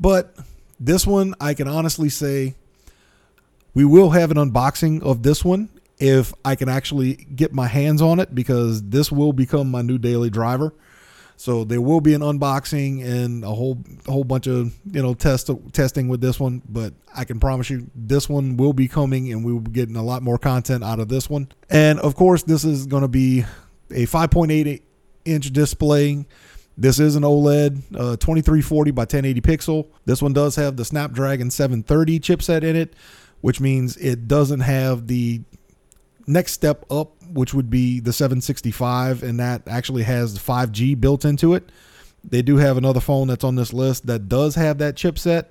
But 0.00 0.34
this 0.78 1.06
one, 1.06 1.34
I 1.40 1.54
can 1.54 1.68
honestly 1.68 2.08
say, 2.08 2.54
we 3.74 3.84
will 3.84 4.10
have 4.10 4.30
an 4.30 4.36
unboxing 4.36 5.02
of 5.02 5.22
this 5.22 5.44
one 5.44 5.68
if 5.98 6.32
I 6.44 6.56
can 6.56 6.68
actually 6.68 7.14
get 7.14 7.52
my 7.52 7.66
hands 7.66 8.00
on 8.00 8.18
it 8.18 8.34
because 8.34 8.82
this 8.82 9.12
will 9.12 9.32
become 9.32 9.70
my 9.70 9.82
new 9.82 9.98
daily 9.98 10.30
driver. 10.30 10.72
So 11.36 11.64
there 11.64 11.80
will 11.80 12.00
be 12.02 12.12
an 12.12 12.20
unboxing 12.20 13.02
and 13.02 13.44
a 13.44 13.50
whole 13.50 13.78
a 14.06 14.12
whole 14.12 14.24
bunch 14.24 14.46
of 14.46 14.74
you 14.92 15.02
know 15.02 15.14
test 15.14 15.48
testing 15.72 16.08
with 16.08 16.20
this 16.20 16.38
one, 16.38 16.60
but 16.68 16.92
I 17.14 17.24
can 17.24 17.40
promise 17.40 17.70
you 17.70 17.90
this 17.94 18.28
one 18.28 18.58
will 18.58 18.74
be 18.74 18.88
coming 18.88 19.32
and 19.32 19.42
we 19.42 19.50
will 19.50 19.60
be 19.60 19.70
getting 19.70 19.96
a 19.96 20.02
lot 20.02 20.22
more 20.22 20.36
content 20.36 20.84
out 20.84 21.00
of 21.00 21.08
this 21.08 21.30
one. 21.30 21.48
And 21.70 21.98
of 22.00 22.14
course, 22.14 22.42
this 22.42 22.64
is 22.64 22.84
going 22.86 23.02
to 23.02 23.08
be 23.08 23.46
a 23.90 24.06
5.8 24.06 24.82
inch 25.24 25.50
display. 25.50 26.26
This 26.76 26.98
is 26.98 27.16
an 27.16 27.22
OLED 27.22 27.82
uh, 27.94 28.16
2340 28.16 28.90
by 28.92 29.02
1080 29.02 29.40
pixel. 29.40 29.88
This 30.06 30.22
one 30.22 30.32
does 30.32 30.56
have 30.56 30.76
the 30.76 30.84
Snapdragon 30.84 31.50
730 31.50 32.20
chipset 32.20 32.62
in 32.62 32.76
it, 32.76 32.94
which 33.40 33.60
means 33.60 33.96
it 33.96 34.28
doesn't 34.28 34.60
have 34.60 35.06
the 35.06 35.42
next 36.26 36.52
step 36.52 36.84
up, 36.90 37.22
which 37.32 37.52
would 37.52 37.68
be 37.70 38.00
the 38.00 38.12
765, 38.12 39.22
and 39.22 39.38
that 39.40 39.62
actually 39.66 40.04
has 40.04 40.38
5G 40.38 40.98
built 40.98 41.24
into 41.24 41.54
it. 41.54 41.70
They 42.24 42.42
do 42.42 42.56
have 42.56 42.76
another 42.76 43.00
phone 43.00 43.28
that's 43.28 43.44
on 43.44 43.56
this 43.56 43.72
list 43.72 44.06
that 44.06 44.28
does 44.28 44.54
have 44.54 44.78
that 44.78 44.94
chipset. 44.94 45.46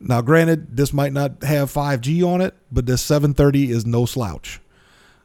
Now, 0.00 0.20
granted, 0.20 0.76
this 0.76 0.92
might 0.92 1.12
not 1.12 1.42
have 1.42 1.72
5G 1.72 2.26
on 2.26 2.40
it, 2.40 2.54
but 2.70 2.86
this 2.86 3.02
730 3.02 3.70
is 3.70 3.86
no 3.86 4.04
slouch. 4.04 4.60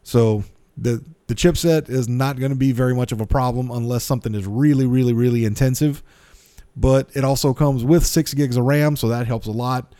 So 0.04 0.44
the 0.78 1.04
the 1.32 1.36
chipset 1.36 1.90
is 1.90 2.10
not 2.10 2.38
going 2.38 2.52
to 2.52 2.58
be 2.58 2.74
very 2.74 2.94
much 2.94 3.14
of 3.14 3.22
a 3.22 3.26
problem 3.26 3.72
unless 3.72 4.04
something 4.04 4.36
is 4.36 4.46
really, 4.46 4.86
really, 4.86 5.14
really 5.14 5.46
intensive. 5.46 6.04
But 6.76 7.10
it 7.14 7.24
also 7.24 7.54
comes 7.54 7.86
with 7.86 8.06
six 8.06 8.34
gigs 8.34 8.58
of 8.58 8.66
RAM, 8.66 8.98
so 8.98 9.08
that 9.08 9.28
helps 9.28 9.48
a 9.48 9.52
lot 9.52 9.96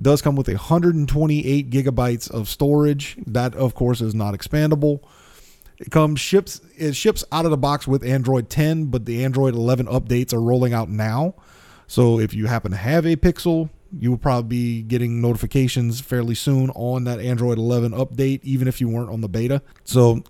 does 0.00 0.20
come 0.20 0.36
with 0.36 0.48
128 0.48 1.70
gigabytes 1.70 2.30
of 2.30 2.48
storage. 2.48 3.16
That, 3.26 3.54
of 3.54 3.74
course, 3.74 4.02
is 4.02 4.14
not 4.14 4.34
expandable. 4.34 5.00
It 5.78 5.90
comes 5.90 6.20
ships 6.20 6.60
it 6.76 6.94
ships 6.94 7.24
out 7.32 7.46
of 7.46 7.50
the 7.50 7.56
box 7.56 7.86
with 7.86 8.04
Android 8.04 8.50
10, 8.50 8.86
but 8.86 9.06
the 9.06 9.24
Android 9.24 9.54
11 9.54 9.86
updates 9.86 10.34
are 10.34 10.40
rolling 10.40 10.74
out 10.74 10.90
now. 10.90 11.34
So 11.86 12.18
if 12.18 12.34
you 12.34 12.46
happen 12.46 12.72
to 12.72 12.76
have 12.76 13.06
a 13.06 13.16
Pixel, 13.16 13.70
you 13.96 14.10
will 14.10 14.18
probably 14.18 14.48
be 14.48 14.82
getting 14.82 15.20
notifications 15.22 16.00
fairly 16.00 16.34
soon 16.34 16.70
on 16.70 17.04
that 17.04 17.20
Android 17.20 17.58
11 17.58 17.92
update, 17.92 18.40
even 18.42 18.68
if 18.68 18.80
you 18.80 18.88
weren't 18.88 19.10
on 19.10 19.20
the 19.20 19.28
beta. 19.28 19.62
So 19.84 20.22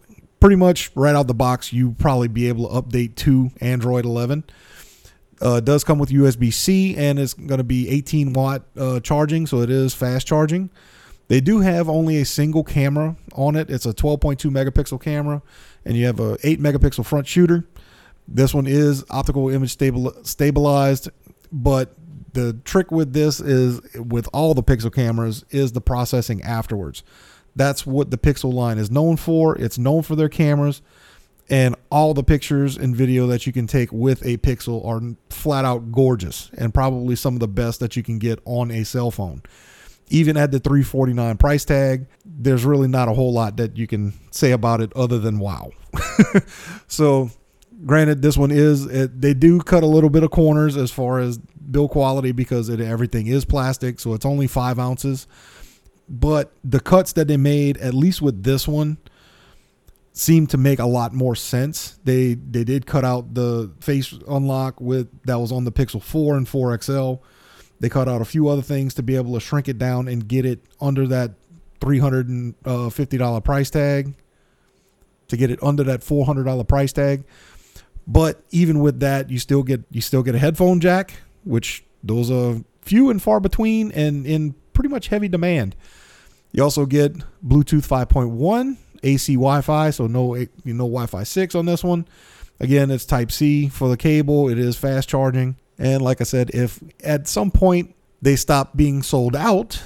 pretty 0.45 0.57
much 0.57 0.91
right 0.95 1.15
out 1.15 1.27
the 1.27 1.33
box, 1.33 1.73
you 1.73 1.93
probably 1.93 2.29
be 2.29 2.49
able 2.49 2.69
to 2.69 2.83
update 2.83 3.15
to 3.15 3.51
Android 3.63 4.05
11. 4.05 4.45
Uh, 5.41 5.59
does 5.59 5.85
come 5.85 5.99
with 5.99 6.11
USB 6.11 6.53
C 6.53 6.95
and 6.99 7.19
it's 7.19 7.33
going 7.33 7.57
to 7.57 7.65
be 7.65 7.89
18 7.89 8.35
watt 8.35 8.63
uh, 8.77 9.01
charging, 9.01 9.47
so 9.47 9.63
it 9.63 9.71
is 9.71 9.95
fast 9.95 10.27
charging. 10.27 10.69
They 11.29 11.41
do 11.41 11.61
have 11.61 11.89
only 11.89 12.21
a 12.21 12.27
single 12.27 12.63
camera 12.63 13.17
on 13.35 13.57
it. 13.57 13.71
It's 13.71 13.87
a 13.87 13.95
12.2 13.95 14.51
megapixel 14.51 15.01
camera, 15.01 15.41
and 15.83 15.97
you 15.97 16.05
have 16.05 16.21
a 16.21 16.37
8 16.43 16.61
megapixel 16.61 17.07
front 17.07 17.27
shooter. 17.27 17.67
This 18.29 18.53
one 18.53 18.67
is 18.67 19.03
optical 19.09 19.49
image 19.49 19.71
stable, 19.71 20.13
stabilized, 20.25 21.09
but 21.53 21.95
the 22.35 22.53
trick 22.65 22.91
with 22.91 23.15
this 23.15 23.41
is 23.41 23.81
with 23.95 24.29
all 24.35 24.53
the 24.53 24.63
Pixel 24.63 24.93
cameras 24.93 25.47
is 25.49 25.73
the 25.73 25.81
processing 25.81 26.43
afterwards. 26.43 27.03
That's 27.57 27.87
what 27.87 28.11
the 28.11 28.19
Pixel 28.19 28.53
line 28.53 28.79
is 28.79 28.91
known 28.91 29.17
for. 29.17 29.57
It's 29.57 29.79
known 29.79 30.03
for 30.03 30.17
their 30.17 30.29
cameras 30.29 30.83
and 31.51 31.75
all 31.91 32.15
the 32.15 32.23
pictures 32.23 32.77
and 32.77 32.97
video 32.97 33.27
that 33.27 33.47
you 33.47 33.53
can 33.53 33.67
take 33.67 33.93
with 33.93 34.25
a 34.25 34.39
Pixel 34.39 34.85
are 34.87 35.01
flat 35.31 35.65
out 35.65 35.93
gorgeous 35.93 36.51
and 36.57 36.73
probably 36.73 37.17
some 37.17 37.35
of 37.35 37.41
the 37.41 37.49
best 37.49 37.81
that 37.81 37.97
you 37.97 38.03
can 38.03 38.19
get 38.19 38.41
on 38.45 38.71
a 38.71 38.85
cell 38.85 39.11
phone. 39.11 39.43
Even 40.09 40.37
at 40.37 40.51
the 40.51 40.59
349 40.59 41.37
price 41.37 41.65
tag, 41.65 42.07
there's 42.25 42.65
really 42.65 42.89
not 42.89 43.09
a 43.09 43.13
whole 43.13 43.33
lot 43.33 43.57
that 43.57 43.77
you 43.77 43.87
can 43.87 44.13
say 44.31 44.53
about 44.53 44.81
it 44.81 44.93
other 44.95 45.19
than 45.19 45.39
wow. 45.39 45.71
so, 46.89 47.31
granted 47.87 48.23
this 48.23 48.37
one 48.37 48.51
is 48.51 48.87
it, 48.87 49.21
they 49.21 49.35
do 49.35 49.61
cut 49.61 49.83
a 49.83 49.87
little 49.87 50.11
bit 50.11 50.23
of 50.23 50.31
corners 50.31 50.77
as 50.77 50.91
far 50.91 51.21
as 51.21 51.39
build 51.39 51.91
quality 51.91 52.33
because 52.33 52.69
it, 52.69 52.81
everything 52.81 53.27
is 53.27 53.45
plastic, 53.45 53.99
so 53.99 54.13
it's 54.13 54.27
only 54.27 54.47
5 54.47 54.79
ounces. 54.79 55.27
But 56.09 56.53
the 56.63 56.81
cuts 56.81 57.13
that 57.15 57.29
they 57.29 57.37
made 57.37 57.77
at 57.79 57.95
least 57.95 58.21
with 58.21 58.43
this 58.43 58.69
one 58.69 58.99
seemed 60.13 60.49
to 60.51 60.57
make 60.57 60.79
a 60.79 60.87
lot 60.87 61.13
more 61.13 61.35
sense. 61.35 61.99
They 62.05 62.35
they 62.35 62.65
did 62.65 62.87
cut 62.87 63.05
out 63.05 63.35
the 63.35 63.73
face 63.81 64.13
unlock 64.29 64.81
with 64.81 65.09
that 65.25 65.37
was 65.37 65.53
on 65.53 65.65
the 65.65 65.73
Pixel 65.73 66.03
4 66.03 66.37
and 66.37 66.49
4 66.49 66.81
XL. 66.81 67.15
They 67.81 67.89
cut 67.89 68.09
out 68.09 68.23
a 68.23 68.25
few 68.25 68.49
other 68.49 68.63
things 68.63 68.95
to 68.95 69.03
be 69.03 69.17
able 69.17 69.35
to 69.35 69.41
shrink 69.41 69.69
it 69.69 69.79
down 69.79 70.09
and 70.09 70.27
get 70.27 70.47
it 70.47 70.61
under 70.81 71.07
that 71.09 71.33
$350 71.81 73.37
uh, 73.37 73.41
price 73.41 73.71
tag 73.71 74.15
to 75.29 75.37
get 75.37 75.51
it 75.51 75.63
under 75.63 75.83
that 75.85 76.01
$400 76.01 76.67
price 76.69 76.93
tag. 76.93 77.25
But 78.07 78.43
even 78.51 78.81
with 78.81 79.01
that, 79.01 79.31
you 79.31 79.39
still 79.39 79.63
get 79.63 79.83
you 79.91 80.01
still 80.01 80.23
get 80.23 80.35
a 80.35 80.39
headphone 80.39 80.81
jack, 80.81 81.15
which 81.45 81.85
those 82.03 82.31
are 82.31 82.63
few 82.83 83.11
and 83.11 83.21
far 83.21 83.41
between 83.41 83.91
and 83.93 84.27
in 84.27 84.55
pretty 84.75 84.91
much 84.91 85.09
heavy 85.09 85.29
demand. 85.29 85.75
You 86.53 86.63
also 86.63 86.87
get 86.87 87.15
Bluetooth 87.45 87.89
5.1 87.89 88.77
AC 89.03 89.35
Wi-Fi, 89.35 89.91
so 89.91 90.07
no 90.07 90.35
you 90.35 90.49
know 90.65 90.85
Wi-Fi 90.85 91.23
6 91.23 91.55
on 91.55 91.67
this 91.67 91.83
one. 91.83 92.07
Again, 92.61 92.91
it's 92.91 93.05
Type 93.05 93.33
C 93.33 93.69
for 93.69 93.89
the 93.89 93.97
cable. 93.97 94.49
It 94.49 94.59
is 94.59 94.77
fast 94.77 95.09
charging, 95.09 95.57
and 95.79 96.03
like 96.03 96.21
I 96.21 96.25
said, 96.25 96.51
if 96.51 96.81
at 97.03 97.27
some 97.27 97.51
point 97.51 97.95
they 98.23 98.37
stop 98.37 98.77
being 98.77 99.03
sold 99.03 99.35
out 99.35 99.83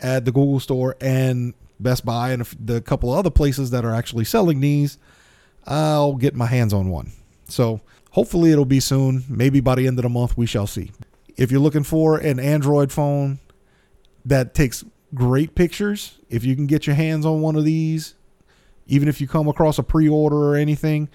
at 0.00 0.24
the 0.24 0.32
Google 0.32 0.60
Store 0.60 0.96
and 1.00 1.54
Best 1.80 2.04
Buy 2.04 2.32
and 2.32 2.42
the 2.60 2.80
couple 2.80 3.10
other 3.10 3.30
places 3.30 3.70
that 3.70 3.84
are 3.84 3.94
actually 3.94 4.24
selling 4.24 4.60
these, 4.60 4.98
I'll 5.66 6.14
get 6.14 6.34
my 6.34 6.46
hands 6.46 6.72
on 6.72 6.88
one. 6.90 7.12
So 7.48 7.80
hopefully 8.10 8.52
it'll 8.52 8.64
be 8.64 8.80
soon. 8.80 9.24
Maybe 9.28 9.60
by 9.60 9.74
the 9.76 9.86
end 9.86 9.98
of 9.98 10.02
the 10.02 10.08
month, 10.08 10.36
we 10.36 10.46
shall 10.46 10.66
see. 10.66 10.92
If 11.36 11.50
you're 11.50 11.60
looking 11.60 11.82
for 11.82 12.18
an 12.18 12.38
Android 12.38 12.92
phone 12.92 13.40
that 14.24 14.54
takes 14.54 14.84
great 15.14 15.54
pictures, 15.54 16.18
if 16.28 16.44
you 16.44 16.56
can 16.56 16.66
get 16.66 16.86
your 16.86 16.96
hands 16.96 17.24
on 17.24 17.40
one 17.40 17.56
of 17.56 17.64
these, 17.64 18.14
even 18.86 19.08
if 19.08 19.20
you 19.20 19.28
come 19.28 19.48
across 19.48 19.78
a 19.78 19.82
pre-order 19.82 20.36
or 20.36 20.56
anything, 20.56 21.08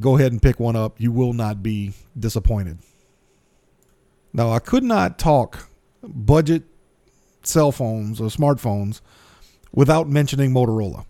go 0.00 0.16
ahead 0.16 0.32
and 0.32 0.42
pick 0.42 0.58
one 0.58 0.76
up. 0.76 1.00
You 1.00 1.12
will 1.12 1.32
not 1.32 1.62
be 1.62 1.92
disappointed. 2.18 2.78
Now, 4.32 4.50
I 4.50 4.58
could 4.58 4.84
not 4.84 5.18
talk 5.18 5.68
budget 6.02 6.64
cell 7.42 7.72
phones 7.72 8.20
or 8.20 8.28
smartphones 8.28 9.00
without 9.72 10.08
mentioning 10.08 10.52
Motorola. 10.52 11.04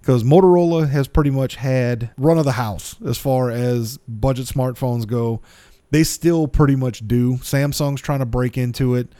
Because 0.00 0.24
Motorola 0.24 0.88
has 0.88 1.08
pretty 1.08 1.30
much 1.30 1.56
had 1.56 2.10
run 2.16 2.38
of 2.38 2.44
the 2.44 2.52
house 2.52 2.96
as 3.04 3.18
far 3.18 3.50
as 3.50 3.98
budget 4.08 4.46
smartphones 4.46 5.06
go. 5.06 5.42
They 5.90 6.04
still 6.04 6.48
pretty 6.48 6.76
much 6.76 7.06
do. 7.06 7.34
Samsung's 7.38 8.00
trying 8.00 8.20
to 8.20 8.26
break 8.26 8.56
into 8.56 8.94
it. 8.94 9.12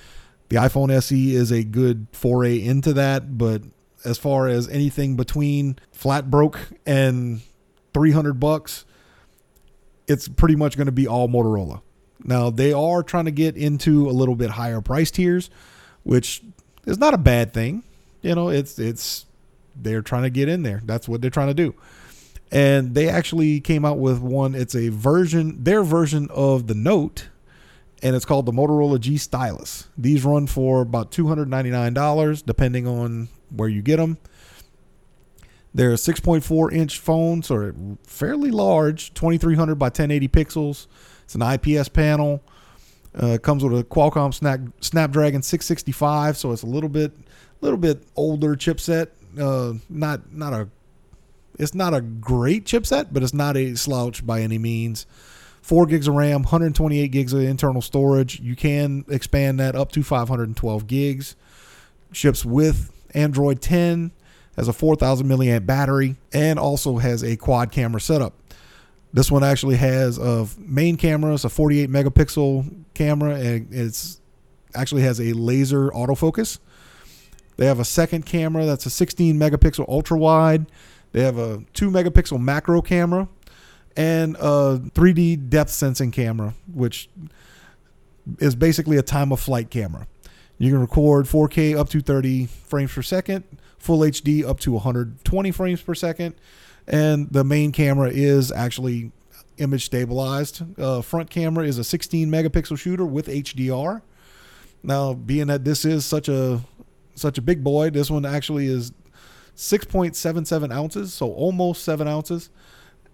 The 0.48 0.56
iPhone 0.56 0.90
SE 0.90 1.34
is 1.34 1.50
a 1.50 1.62
good 1.62 2.06
foray 2.12 2.62
into 2.62 2.92
that, 2.94 3.36
but 3.36 3.62
as 4.04 4.18
far 4.18 4.48
as 4.48 4.68
anything 4.68 5.16
between 5.16 5.78
flat 5.92 6.30
broke 6.30 6.58
and 6.86 7.42
300 7.92 8.34
bucks, 8.34 8.84
it's 10.06 10.28
pretty 10.28 10.56
much 10.56 10.76
going 10.76 10.86
to 10.86 10.92
be 10.92 11.06
all 11.06 11.28
Motorola. 11.28 11.82
Now, 12.24 12.50
they 12.50 12.72
are 12.72 13.02
trying 13.02 13.26
to 13.26 13.30
get 13.30 13.56
into 13.56 14.08
a 14.08 14.12
little 14.12 14.36
bit 14.36 14.50
higher 14.50 14.80
price 14.80 15.10
tiers, 15.10 15.50
which 16.02 16.42
is 16.86 16.98
not 16.98 17.14
a 17.14 17.18
bad 17.18 17.52
thing. 17.52 17.84
You 18.22 18.34
know, 18.34 18.48
it's 18.48 18.78
it's 18.78 19.26
they're 19.76 20.02
trying 20.02 20.24
to 20.24 20.30
get 20.30 20.48
in 20.48 20.62
there. 20.62 20.80
That's 20.84 21.08
what 21.08 21.20
they're 21.20 21.30
trying 21.30 21.48
to 21.48 21.54
do. 21.54 21.74
And 22.50 22.94
they 22.94 23.08
actually 23.08 23.60
came 23.60 23.84
out 23.84 23.98
with 23.98 24.20
one, 24.20 24.54
it's 24.54 24.74
a 24.74 24.88
version, 24.88 25.62
their 25.62 25.82
version 25.82 26.28
of 26.30 26.66
the 26.66 26.74
Note, 26.74 27.28
and 28.02 28.14
it's 28.14 28.24
called 28.24 28.46
the 28.46 28.52
Motorola 28.52 29.00
G 29.00 29.16
Stylus. 29.16 29.88
These 29.96 30.24
run 30.24 30.46
for 30.46 30.82
about 30.82 31.10
$299 31.10 32.44
depending 32.44 32.86
on 32.86 33.28
where 33.50 33.68
you 33.68 33.82
get 33.82 33.96
them. 33.96 34.18
They're 35.74 35.92
6.4 35.92 36.72
inch 36.72 36.98
phones, 36.98 37.50
or 37.50 37.74
fairly 38.02 38.50
large, 38.50 39.12
2300 39.14 39.74
by 39.76 39.86
1080 39.86 40.28
pixels. 40.28 40.86
It's 41.24 41.34
an 41.34 41.42
IPS 41.42 41.88
panel. 41.88 42.42
Uh, 43.14 43.38
comes 43.38 43.64
with 43.64 43.78
a 43.78 43.84
Qualcomm 43.84 44.32
Snap, 44.32 44.60
Snapdragon 44.80 45.42
665, 45.42 46.36
so 46.36 46.52
it's 46.52 46.62
a 46.62 46.66
little 46.66 46.88
bit, 46.88 47.12
little 47.60 47.78
bit 47.78 48.02
older 48.16 48.54
chipset. 48.54 49.08
Uh, 49.38 49.74
not 49.88 50.32
not 50.32 50.52
a, 50.52 50.68
it's 51.58 51.74
not 51.74 51.94
a 51.94 52.00
great 52.00 52.64
chipset, 52.64 53.08
but 53.12 53.22
it's 53.22 53.34
not 53.34 53.56
a 53.56 53.74
slouch 53.74 54.26
by 54.26 54.40
any 54.40 54.58
means. 54.58 55.06
Four 55.68 55.84
gigs 55.84 56.08
of 56.08 56.14
RAM, 56.14 56.44
128 56.44 57.08
gigs 57.08 57.34
of 57.34 57.42
internal 57.42 57.82
storage. 57.82 58.40
You 58.40 58.56
can 58.56 59.04
expand 59.06 59.60
that 59.60 59.74
up 59.74 59.92
to 59.92 60.02
512 60.02 60.86
gigs. 60.86 61.36
Ships 62.10 62.42
with 62.42 62.90
Android 63.12 63.60
10, 63.60 64.10
has 64.56 64.66
a 64.66 64.72
4,000 64.72 65.26
milliamp 65.26 65.66
battery, 65.66 66.16
and 66.32 66.58
also 66.58 66.96
has 66.96 67.22
a 67.22 67.36
quad 67.36 67.70
camera 67.70 68.00
setup. 68.00 68.32
This 69.12 69.30
one 69.30 69.44
actually 69.44 69.76
has 69.76 70.16
a 70.16 70.48
main 70.56 70.96
camera, 70.96 71.34
it's 71.34 71.44
a 71.44 71.50
48 71.50 71.90
megapixel 71.90 72.84
camera, 72.94 73.34
and 73.34 73.68
it's 73.70 74.22
actually 74.74 75.02
has 75.02 75.20
a 75.20 75.34
laser 75.34 75.90
autofocus. 75.90 76.60
They 77.58 77.66
have 77.66 77.78
a 77.78 77.84
second 77.84 78.24
camera 78.24 78.64
that's 78.64 78.86
a 78.86 78.90
16 78.90 79.38
megapixel 79.38 79.86
ultra 79.86 80.16
wide. 80.16 80.64
They 81.12 81.22
have 81.24 81.36
a 81.36 81.62
2 81.74 81.90
megapixel 81.90 82.40
macro 82.40 82.80
camera 82.80 83.28
and 83.96 84.36
a 84.36 84.80
3D 84.94 85.48
depth 85.48 85.70
sensing 85.70 86.10
camera, 86.10 86.54
which 86.72 87.08
is 88.38 88.54
basically 88.54 88.96
a 88.96 89.02
time 89.02 89.32
of 89.32 89.40
flight 89.40 89.70
camera. 89.70 90.06
You 90.58 90.70
can 90.70 90.80
record 90.80 91.26
4K 91.26 91.76
up 91.76 91.88
to 91.90 92.00
30 92.00 92.46
frames 92.46 92.92
per 92.92 93.02
second, 93.02 93.44
full 93.78 94.00
HD 94.00 94.44
up 94.44 94.60
to 94.60 94.72
120 94.72 95.50
frames 95.52 95.80
per 95.80 95.94
second, 95.94 96.34
and 96.86 97.30
the 97.30 97.44
main 97.44 97.72
camera 97.72 98.10
is 98.10 98.50
actually 98.50 99.12
image 99.58 99.84
stabilized. 99.84 100.62
Uh, 100.78 101.00
front 101.02 101.30
camera 101.30 101.64
is 101.64 101.78
a 101.78 101.84
16 101.84 102.28
megapixel 102.28 102.78
shooter 102.78 103.04
with 103.04 103.26
HDR. 103.28 104.02
Now, 104.82 105.14
being 105.14 105.48
that 105.48 105.64
this 105.64 105.84
is 105.84 106.04
such 106.04 106.28
a 106.28 106.60
such 107.14 107.36
a 107.36 107.42
big 107.42 107.64
boy, 107.64 107.90
this 107.90 108.10
one 108.10 108.24
actually 108.24 108.66
is 108.66 108.92
6.77 109.56 110.72
ounces, 110.72 111.12
so 111.12 111.32
almost 111.32 111.82
seven 111.82 112.06
ounces, 112.06 112.48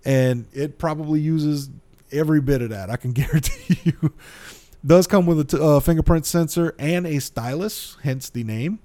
and 0.05 0.47
it 0.53 0.79
probably 0.79 1.21
uses 1.21 1.71
every 2.13 2.41
bit 2.41 2.63
of 2.63 2.71
that. 2.71 2.91
I 2.91 2.97
can 2.97 3.13
guarantee 3.15 3.79
you. 3.85 4.13
Does 4.85 5.07
come 5.07 5.27
with 5.27 5.41
a 5.41 5.45
t- 5.45 5.59
uh, 5.59 5.81
fingerprint 5.81 6.27
sensor 6.27 6.75
and 6.79 7.07
a 7.07 7.19
stylus, 7.19 7.97
hence 8.03 8.29
the 8.29 8.45
name. 8.45 8.81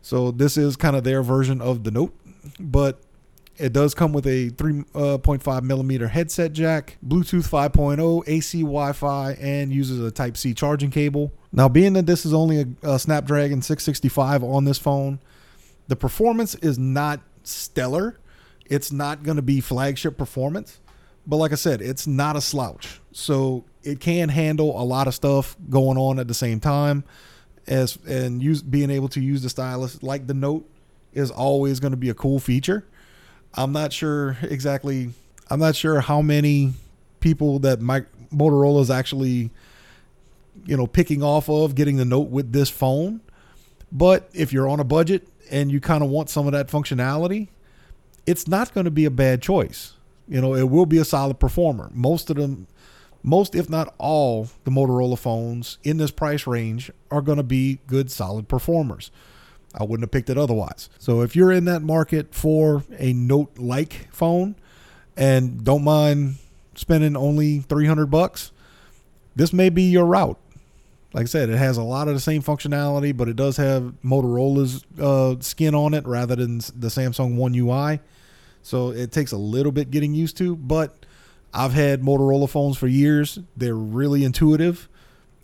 So 0.00 0.30
this 0.30 0.56
is 0.56 0.76
kind 0.76 0.96
of 0.96 1.04
their 1.04 1.22
version 1.22 1.60
of 1.60 1.84
the 1.84 1.90
Note, 1.90 2.14
but 2.58 3.00
it 3.58 3.72
does 3.72 3.94
come 3.94 4.12
with 4.12 4.26
a 4.26 4.50
3.5 4.50 5.46
uh, 5.46 5.60
millimeter 5.60 6.08
headset 6.08 6.52
jack, 6.52 6.96
Bluetooth 7.06 7.48
5.0, 7.48 8.24
AC 8.26 8.60
Wi 8.60 8.92
Fi, 8.92 9.32
and 9.34 9.72
uses 9.72 10.00
a 10.00 10.10
Type 10.10 10.36
C 10.36 10.54
charging 10.54 10.90
cable. 10.90 11.32
Now, 11.52 11.68
being 11.68 11.92
that 11.92 12.06
this 12.06 12.24
is 12.24 12.32
only 12.32 12.62
a, 12.62 12.66
a 12.94 12.98
Snapdragon 12.98 13.62
665 13.62 14.42
on 14.42 14.64
this 14.64 14.78
phone, 14.78 15.20
the 15.88 15.96
performance 15.96 16.54
is 16.56 16.78
not 16.78 17.20
stellar. 17.44 18.18
It's 18.72 18.90
not 18.90 19.22
going 19.22 19.36
to 19.36 19.42
be 19.42 19.60
flagship 19.60 20.16
performance, 20.16 20.80
but 21.26 21.36
like 21.36 21.52
I 21.52 21.56
said, 21.56 21.82
it's 21.82 22.06
not 22.06 22.36
a 22.36 22.40
slouch. 22.40 23.02
So 23.12 23.66
it 23.82 24.00
can 24.00 24.30
handle 24.30 24.80
a 24.80 24.84
lot 24.84 25.06
of 25.06 25.14
stuff 25.14 25.56
going 25.68 25.98
on 25.98 26.18
at 26.18 26.26
the 26.26 26.32
same 26.32 26.58
time. 26.58 27.04
As 27.66 27.98
and 28.08 28.42
use 28.42 28.62
being 28.62 28.88
able 28.88 29.08
to 29.08 29.20
use 29.20 29.42
the 29.42 29.50
stylus 29.50 30.02
like 30.02 30.26
the 30.26 30.32
Note 30.32 30.66
is 31.12 31.30
always 31.30 31.80
going 31.80 31.90
to 31.90 31.98
be 31.98 32.08
a 32.08 32.14
cool 32.14 32.40
feature. 32.40 32.86
I'm 33.52 33.72
not 33.72 33.92
sure 33.92 34.38
exactly. 34.40 35.10
I'm 35.50 35.60
not 35.60 35.76
sure 35.76 36.00
how 36.00 36.22
many 36.22 36.72
people 37.20 37.58
that 37.58 37.82
my 37.82 38.06
Motorola 38.32 38.80
is 38.80 38.90
actually, 38.90 39.50
you 40.64 40.78
know, 40.78 40.86
picking 40.86 41.22
off 41.22 41.50
of 41.50 41.74
getting 41.74 41.98
the 41.98 42.06
Note 42.06 42.30
with 42.30 42.52
this 42.52 42.70
phone. 42.70 43.20
But 43.92 44.30
if 44.32 44.50
you're 44.50 44.66
on 44.66 44.80
a 44.80 44.84
budget 44.84 45.28
and 45.50 45.70
you 45.70 45.78
kind 45.78 46.02
of 46.02 46.08
want 46.08 46.30
some 46.30 46.46
of 46.46 46.54
that 46.54 46.68
functionality, 46.68 47.48
it's 48.26 48.46
not 48.46 48.72
going 48.74 48.84
to 48.84 48.90
be 48.90 49.04
a 49.04 49.10
bad 49.10 49.42
choice. 49.42 49.94
You 50.28 50.40
know, 50.40 50.54
it 50.54 50.70
will 50.70 50.86
be 50.86 50.98
a 50.98 51.04
solid 51.04 51.38
performer. 51.38 51.90
Most 51.92 52.30
of 52.30 52.36
them, 52.36 52.66
most 53.22 53.54
if 53.54 53.68
not 53.68 53.94
all, 53.98 54.48
the 54.64 54.70
Motorola 54.70 55.18
phones 55.18 55.78
in 55.82 55.98
this 55.98 56.10
price 56.10 56.46
range 56.46 56.90
are 57.10 57.20
going 57.20 57.38
to 57.38 57.42
be 57.42 57.80
good, 57.86 58.10
solid 58.10 58.48
performers. 58.48 59.10
I 59.74 59.84
wouldn't 59.84 60.02
have 60.02 60.10
picked 60.10 60.30
it 60.30 60.38
otherwise. 60.38 60.90
So 60.98 61.22
if 61.22 61.34
you're 61.34 61.52
in 61.52 61.64
that 61.64 61.82
market 61.82 62.34
for 62.34 62.84
a 62.98 63.12
Note 63.12 63.58
like 63.58 64.08
phone 64.12 64.56
and 65.16 65.64
don't 65.64 65.84
mind 65.84 66.36
spending 66.74 67.16
only 67.16 67.60
300 67.60 68.06
bucks, 68.06 68.52
this 69.34 69.52
may 69.52 69.70
be 69.70 69.82
your 69.82 70.04
route. 70.04 70.38
Like 71.14 71.24
I 71.24 71.26
said, 71.26 71.50
it 71.50 71.58
has 71.58 71.76
a 71.76 71.82
lot 71.82 72.08
of 72.08 72.14
the 72.14 72.20
same 72.20 72.42
functionality, 72.42 73.14
but 73.14 73.28
it 73.28 73.36
does 73.36 73.58
have 73.58 73.94
Motorola's 74.02 74.84
uh, 74.98 75.40
skin 75.40 75.74
on 75.74 75.92
it 75.92 76.06
rather 76.06 76.36
than 76.36 76.58
the 76.58 76.88
Samsung 76.88 77.36
One 77.36 77.54
UI. 77.54 78.00
So 78.62 78.90
it 78.90 79.12
takes 79.12 79.32
a 79.32 79.36
little 79.36 79.72
bit 79.72 79.90
getting 79.90 80.14
used 80.14 80.36
to, 80.38 80.56
but 80.56 81.04
I've 81.52 81.72
had 81.72 82.02
Motorola 82.02 82.48
phones 82.48 82.78
for 82.78 82.86
years. 82.86 83.38
They're 83.56 83.74
really 83.74 84.24
intuitive 84.24 84.88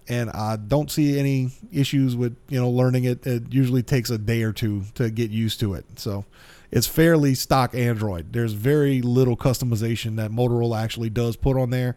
and 0.09 0.31
I 0.31 0.57
don't 0.57 0.91
see 0.91 1.19
any 1.19 1.51
issues 1.71 2.17
with 2.17 2.37
you 2.49 2.59
know 2.59 2.71
learning 2.71 3.05
it. 3.05 3.27
It 3.27 3.53
usually 3.53 3.83
takes 3.83 4.11
a 4.11 4.19
day 4.19 4.43
or 4.43 4.53
two 4.53 4.85
to 4.95 5.11
get 5.11 5.31
used 5.31 5.61
to 5.61 5.75
it. 5.75 5.85
So 5.97 6.25
it's 6.71 6.87
fairly 6.87 7.35
stock 7.35 7.75
Android. 7.75 8.33
There's 8.33 8.55
very 8.55 9.03
little 9.03 9.37
customization 9.37 10.17
that 10.17 10.31
Motorola 10.31 10.83
actually 10.83 11.11
does 11.11 11.37
put 11.37 11.57
on 11.57 11.71
there, 11.71 11.97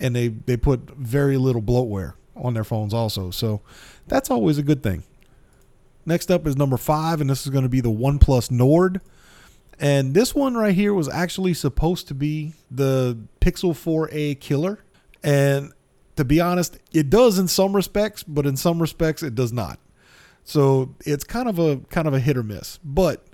and 0.00 0.14
they 0.14 0.28
they 0.28 0.56
put 0.56 0.90
very 0.96 1.36
little 1.36 1.62
bloatware 1.62 2.14
on 2.36 2.54
their 2.54 2.64
phones 2.64 2.92
also. 2.92 3.30
So 3.30 3.60
that's 4.08 4.30
always 4.30 4.58
a 4.58 4.62
good 4.62 4.82
thing. 4.82 5.04
Next 6.04 6.30
up 6.30 6.46
is 6.46 6.56
number 6.56 6.76
five, 6.76 7.20
and 7.20 7.30
this 7.30 7.46
is 7.46 7.50
going 7.50 7.62
to 7.62 7.70
be 7.70 7.80
the 7.80 7.90
OnePlus 7.90 8.50
Nord. 8.50 9.00
And 9.78 10.14
this 10.14 10.34
one 10.34 10.54
right 10.54 10.74
here 10.74 10.94
was 10.94 11.08
actually 11.08 11.54
supposed 11.54 12.08
to 12.08 12.14
be 12.14 12.52
the 12.70 13.18
Pixel 13.40 13.72
4a 13.72 14.38
killer. 14.40 14.78
And 15.22 15.72
to 16.16 16.24
be 16.24 16.40
honest, 16.40 16.78
it 16.92 17.10
does 17.10 17.38
in 17.38 17.48
some 17.48 17.74
respects, 17.74 18.22
but 18.22 18.46
in 18.46 18.56
some 18.56 18.80
respects 18.80 19.22
it 19.22 19.34
does 19.34 19.52
not. 19.52 19.78
So 20.44 20.94
it's 21.04 21.24
kind 21.24 21.48
of 21.48 21.58
a 21.58 21.78
kind 21.88 22.06
of 22.06 22.14
a 22.14 22.20
hit 22.20 22.36
or 22.36 22.42
miss. 22.42 22.78
But 22.84 23.26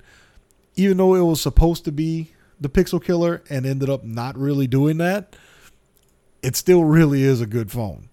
even 0.75 0.97
though 0.97 1.15
it 1.15 1.21
was 1.21 1.41
supposed 1.41 1.85
to 1.85 1.91
be 1.91 2.31
the 2.59 2.69
Pixel 2.69 3.03
Killer 3.03 3.43
and 3.49 3.65
ended 3.65 3.89
up 3.89 4.03
not 4.03 4.37
really 4.37 4.67
doing 4.67 4.97
that, 4.97 5.35
it 6.41 6.55
still 6.55 6.83
really 6.83 7.23
is 7.23 7.41
a 7.41 7.45
good 7.45 7.71
phone. 7.71 8.09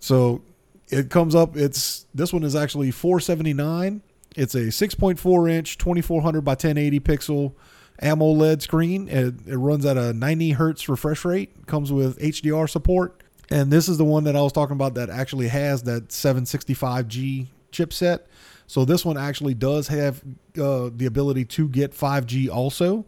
So 0.00 0.42
it 0.88 1.10
comes 1.10 1.34
up. 1.34 1.56
It's 1.56 2.06
this 2.14 2.32
one 2.32 2.42
is 2.42 2.56
actually 2.56 2.90
479. 2.90 4.02
It's 4.38 4.54
a 4.54 4.68
6.4 4.68 5.50
inch, 5.50 5.78
2400 5.78 6.42
by 6.42 6.52
1080 6.52 7.00
pixel 7.00 7.54
AMOLED 8.00 8.62
screen. 8.62 9.08
It, 9.08 9.34
it 9.46 9.56
runs 9.56 9.84
at 9.84 9.96
a 9.96 10.12
90 10.12 10.52
hertz 10.52 10.88
refresh 10.88 11.24
rate. 11.24 11.66
Comes 11.66 11.92
with 11.92 12.18
HDR 12.18 12.70
support 12.70 13.22
and 13.50 13.70
this 13.70 13.88
is 13.88 13.96
the 13.96 14.04
one 14.04 14.24
that 14.24 14.36
I 14.36 14.42
was 14.42 14.52
talking 14.52 14.74
about 14.74 14.94
that 14.94 15.08
actually 15.08 15.48
has 15.48 15.82
that 15.84 16.08
765G 16.08 17.46
chipset. 17.72 18.20
So 18.66 18.84
this 18.84 19.04
one 19.04 19.16
actually 19.16 19.54
does 19.54 19.88
have 19.88 20.22
uh, 20.60 20.90
the 20.94 21.06
ability 21.06 21.46
to 21.46 21.68
get 21.68 21.92
5G 21.92 22.50
also. 22.50 23.06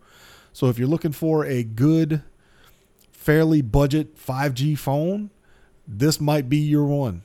So 0.53 0.69
if 0.69 0.79
you're 0.79 0.89
looking 0.89 1.13
for 1.13 1.45
a 1.45 1.63
good, 1.63 2.23
fairly 3.13 3.61
budget 3.61 4.17
5G 4.17 4.79
phone, 4.79 5.31
this 5.87 6.21
might 6.21 6.49
be 6.49 6.59
your 6.59 6.87
one. 6.87 7.23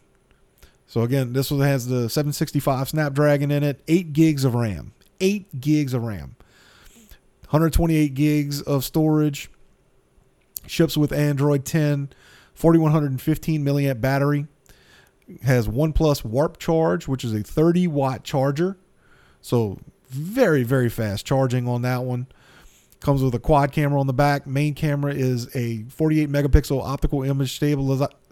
So 0.95 1.01
again, 1.01 1.33
this 1.33 1.51
one 1.51 1.59
has 1.59 1.87
the 1.87 2.07
765 2.07 2.87
Snapdragon 2.87 3.51
in 3.51 3.63
it, 3.63 3.81
8 3.85 4.13
gigs 4.13 4.45
of 4.45 4.55
RAM. 4.55 4.93
8 5.19 5.59
gigs 5.59 5.93
of 5.93 6.03
RAM. 6.03 6.37
128 7.49 8.13
gigs 8.13 8.61
of 8.61 8.85
storage. 8.85 9.49
Ships 10.67 10.95
with 10.95 11.11
Android 11.11 11.65
10. 11.65 12.13
4115 12.53 13.65
milliamp 13.65 13.99
battery. 13.99 14.47
Has 15.43 15.67
OnePlus 15.67 16.23
Warp 16.23 16.59
Charge, 16.59 17.09
which 17.09 17.25
is 17.25 17.33
a 17.33 17.43
30 17.43 17.87
watt 17.87 18.23
charger. 18.23 18.77
So 19.41 19.79
very, 20.07 20.63
very 20.63 20.87
fast 20.87 21.25
charging 21.25 21.67
on 21.67 21.81
that 21.81 22.05
one. 22.05 22.27
Comes 23.01 23.21
with 23.21 23.35
a 23.35 23.39
quad 23.39 23.73
camera 23.73 23.99
on 23.99 24.07
the 24.07 24.13
back. 24.13 24.47
Main 24.47 24.73
camera 24.73 25.13
is 25.13 25.53
a 25.57 25.83
48 25.89 26.29
megapixel 26.29 26.81
optical 26.81 27.21
image 27.21 27.59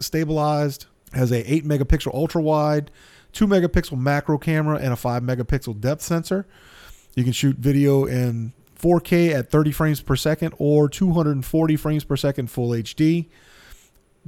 stabilized. 0.00 0.86
Has 1.14 1.30
a 1.32 1.52
8 1.52 1.64
megapixel 1.64 2.12
ultra 2.12 2.42
wide, 2.42 2.90
2 3.32 3.46
megapixel 3.46 3.98
macro 3.98 4.38
camera, 4.38 4.76
and 4.76 4.92
a 4.92 4.96
5 4.96 5.22
megapixel 5.22 5.80
depth 5.80 6.02
sensor. 6.02 6.46
You 7.14 7.24
can 7.24 7.32
shoot 7.32 7.56
video 7.56 8.04
in 8.04 8.52
4K 8.78 9.32
at 9.32 9.50
30 9.50 9.72
frames 9.72 10.00
per 10.00 10.16
second 10.16 10.54
or 10.58 10.88
240 10.88 11.76
frames 11.76 12.04
per 12.04 12.16
second 12.16 12.50
full 12.50 12.70
HD 12.70 13.26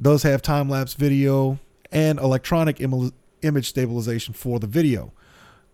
does 0.00 0.22
have 0.22 0.42
time 0.42 0.68
lapse 0.68 0.94
video 0.94 1.58
and 1.90 2.18
electronic 2.18 2.80
Im- 2.80 3.12
image 3.42 3.68
stabilization 3.68 4.34
for 4.34 4.58
the 4.58 4.66
video. 4.66 5.12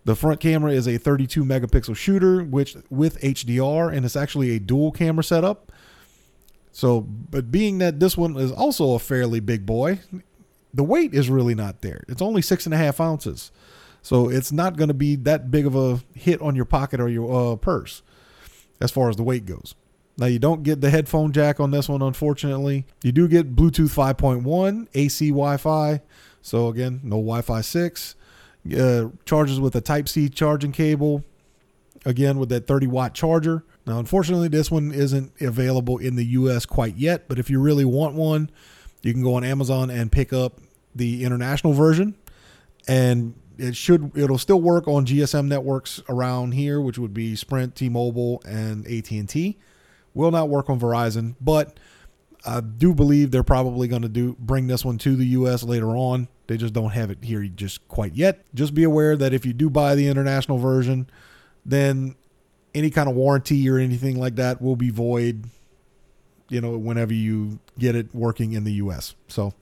The 0.05 0.16
front 0.16 0.40
camera 0.40 0.72
is 0.72 0.88
a 0.88 0.98
32 0.98 1.44
megapixel 1.44 1.96
shooter, 1.96 2.42
which 2.42 2.77
with 2.90 3.20
HDR, 3.20 3.92
and 3.94 4.05
it's 4.05 4.16
actually 4.16 4.51
a 4.51 4.59
dual 4.59 4.90
camera 4.90 5.22
setup. 5.22 5.70
So, 6.72 7.03
but 7.03 7.51
being 7.51 7.79
that 7.79 8.01
this 8.01 8.16
one 8.16 8.37
is 8.37 8.51
also 8.51 8.94
a 8.94 8.98
fairly 8.98 9.40
big 9.40 9.64
boy, 9.64 10.01
the 10.74 10.85
weight 10.85 11.14
is 11.14 11.28
really 11.28 11.54
not 11.54 11.80
there. 11.82 12.04
It's 12.08 12.22
only 12.22 12.42
six 12.42 12.66
and 12.66 12.74
a 12.74 12.78
half 12.78 13.00
ounces. 13.00 13.50
So 14.02 14.28
it's 14.28 14.50
not 14.50 14.76
going 14.76 14.88
to 14.88 14.94
be 14.94 15.16
that 15.16 15.50
big 15.50 15.66
of 15.66 15.76
a 15.76 16.00
hit 16.14 16.40
on 16.42 16.56
your 16.56 16.64
pocket 16.64 17.00
or 17.00 17.08
your 17.08 17.52
uh, 17.52 17.56
purse 17.56 18.02
as 18.80 18.90
far 18.90 19.08
as 19.08 19.16
the 19.16 19.22
weight 19.22 19.46
goes. 19.46 19.74
Now, 20.18 20.26
you 20.26 20.38
don't 20.38 20.62
get 20.62 20.80
the 20.80 20.90
headphone 20.90 21.32
jack 21.32 21.58
on 21.58 21.70
this 21.70 21.88
one, 21.88 22.02
unfortunately. 22.02 22.85
You 23.02 23.12
do 23.12 23.28
get 23.28 23.56
Bluetooth 23.56 23.94
5.1, 23.94 24.88
AC 24.92 25.28
Wi 25.28 25.56
Fi. 25.56 26.02
So, 26.42 26.68
again, 26.68 27.00
no 27.02 27.16
Wi 27.16 27.40
Fi 27.40 27.61
6. 27.61 28.16
Uh, 28.78 29.08
charges 29.24 29.58
with 29.58 29.74
a 29.74 29.80
Type 29.80 30.08
C 30.08 30.28
charging 30.28 30.70
cable, 30.70 31.24
again, 32.04 32.38
with 32.38 32.48
that 32.50 32.66
30 32.66 32.87
watt 32.88 33.14
charger. 33.14 33.64
Now, 33.87 33.98
unfortunately, 33.98 34.48
this 34.48 34.70
one 34.70 34.92
isn't 34.92 35.32
available 35.40 35.98
in 35.98 36.14
the 36.14 36.24
US 36.26 36.66
quite 36.66 36.96
yet, 36.96 37.26
but 37.26 37.38
if 37.38 37.50
you 37.50 37.58
really 37.61 37.85
want 37.85 38.14
one, 38.14 38.50
you 39.02 39.12
can 39.12 39.22
go 39.22 39.35
on 39.35 39.42
Amazon 39.42 39.90
and 39.90 40.12
pick 40.12 40.32
up 40.32 40.61
the 40.94 41.24
international 41.24 41.72
version. 41.72 42.14
And 42.88 43.35
it 43.59 43.76
should 43.76 44.16
it'll 44.16 44.38
still 44.38 44.61
work 44.61 44.88
on 44.88 45.07
GSM 45.07 45.46
networks 45.46 46.02
around 46.09 46.52
here, 46.52 46.81
which 46.81 46.98
would 46.98 47.14
be 47.14 47.37
Sprint, 47.37 47.76
T-Mobile, 47.76 48.42
and 48.46 48.87
AT&T. 48.87 49.59
Will 50.14 50.31
not 50.31 50.48
work 50.48 50.68
on 50.68 50.78
Verizon, 50.81 51.37
but 51.40 51.78
I 52.44 52.61
do 52.61 52.94
believe 52.94 53.31
they're 53.31 53.42
probably 53.42 53.88
going 53.88 54.02
to 54.02 54.09
do 54.09 54.37
bring 54.38 54.66
this 54.66 54.85
one 54.85 54.98
to 54.98 55.16
the 55.16 55.26
US 55.26 55.62
later 55.62 55.96
on. 55.96 56.28
They 56.48 56.57
just 56.57 56.74
don't 56.74 56.90
have 56.90 57.11
it 57.11 57.18
here 57.22 57.42
just 57.44 57.87
quite 57.88 58.14
yet. 58.14 58.44
Just 58.52 58.74
be 58.74 58.83
aware 58.83 59.16
that 59.16 59.33
if 59.33 59.46
you 59.46 59.52
do 59.52 59.70
buy 59.70 59.94
the 59.94 60.09
international 60.09 60.59
version, 60.59 61.09
then 61.64 62.16
any 62.74 62.90
kind 62.90 63.09
of 63.09 63.14
warranty 63.14 63.68
or 63.70 63.78
anything 63.78 64.18
like 64.18 64.37
that 64.37 64.61
will 64.61 64.76
be 64.76 64.90
void 64.90 65.44
you 66.52 66.61
know 66.61 66.76
whenever 66.76 67.14
you 67.14 67.59
get 67.78 67.96
it 67.96 68.14
working 68.14 68.52
in 68.52 68.64
the 68.64 68.72
US. 68.74 69.14
So 69.28 69.55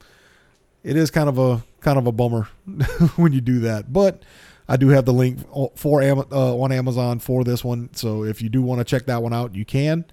it 0.83 0.97
is 0.97 1.11
kind 1.11 1.29
of 1.29 1.37
a 1.37 1.63
kind 1.81 1.97
of 1.97 2.07
a 2.07 2.11
bummer 2.11 2.43
when 3.15 3.33
you 3.33 3.41
do 3.41 3.59
that. 3.59 3.91
But 3.91 4.23
I 4.67 4.77
do 4.77 4.89
have 4.89 5.05
the 5.05 5.13
link 5.13 5.39
for 5.75 6.01
uh, 6.01 6.23
on 6.31 6.71
Amazon 6.71 7.19
for 7.19 7.43
this 7.43 7.63
one. 7.63 7.89
So 7.93 8.23
if 8.23 8.41
you 8.41 8.49
do 8.49 8.61
want 8.61 8.79
to 8.79 8.85
check 8.85 9.05
that 9.07 9.21
one 9.21 9.33
out, 9.33 9.55
you 9.55 9.65
can. 9.65 10.05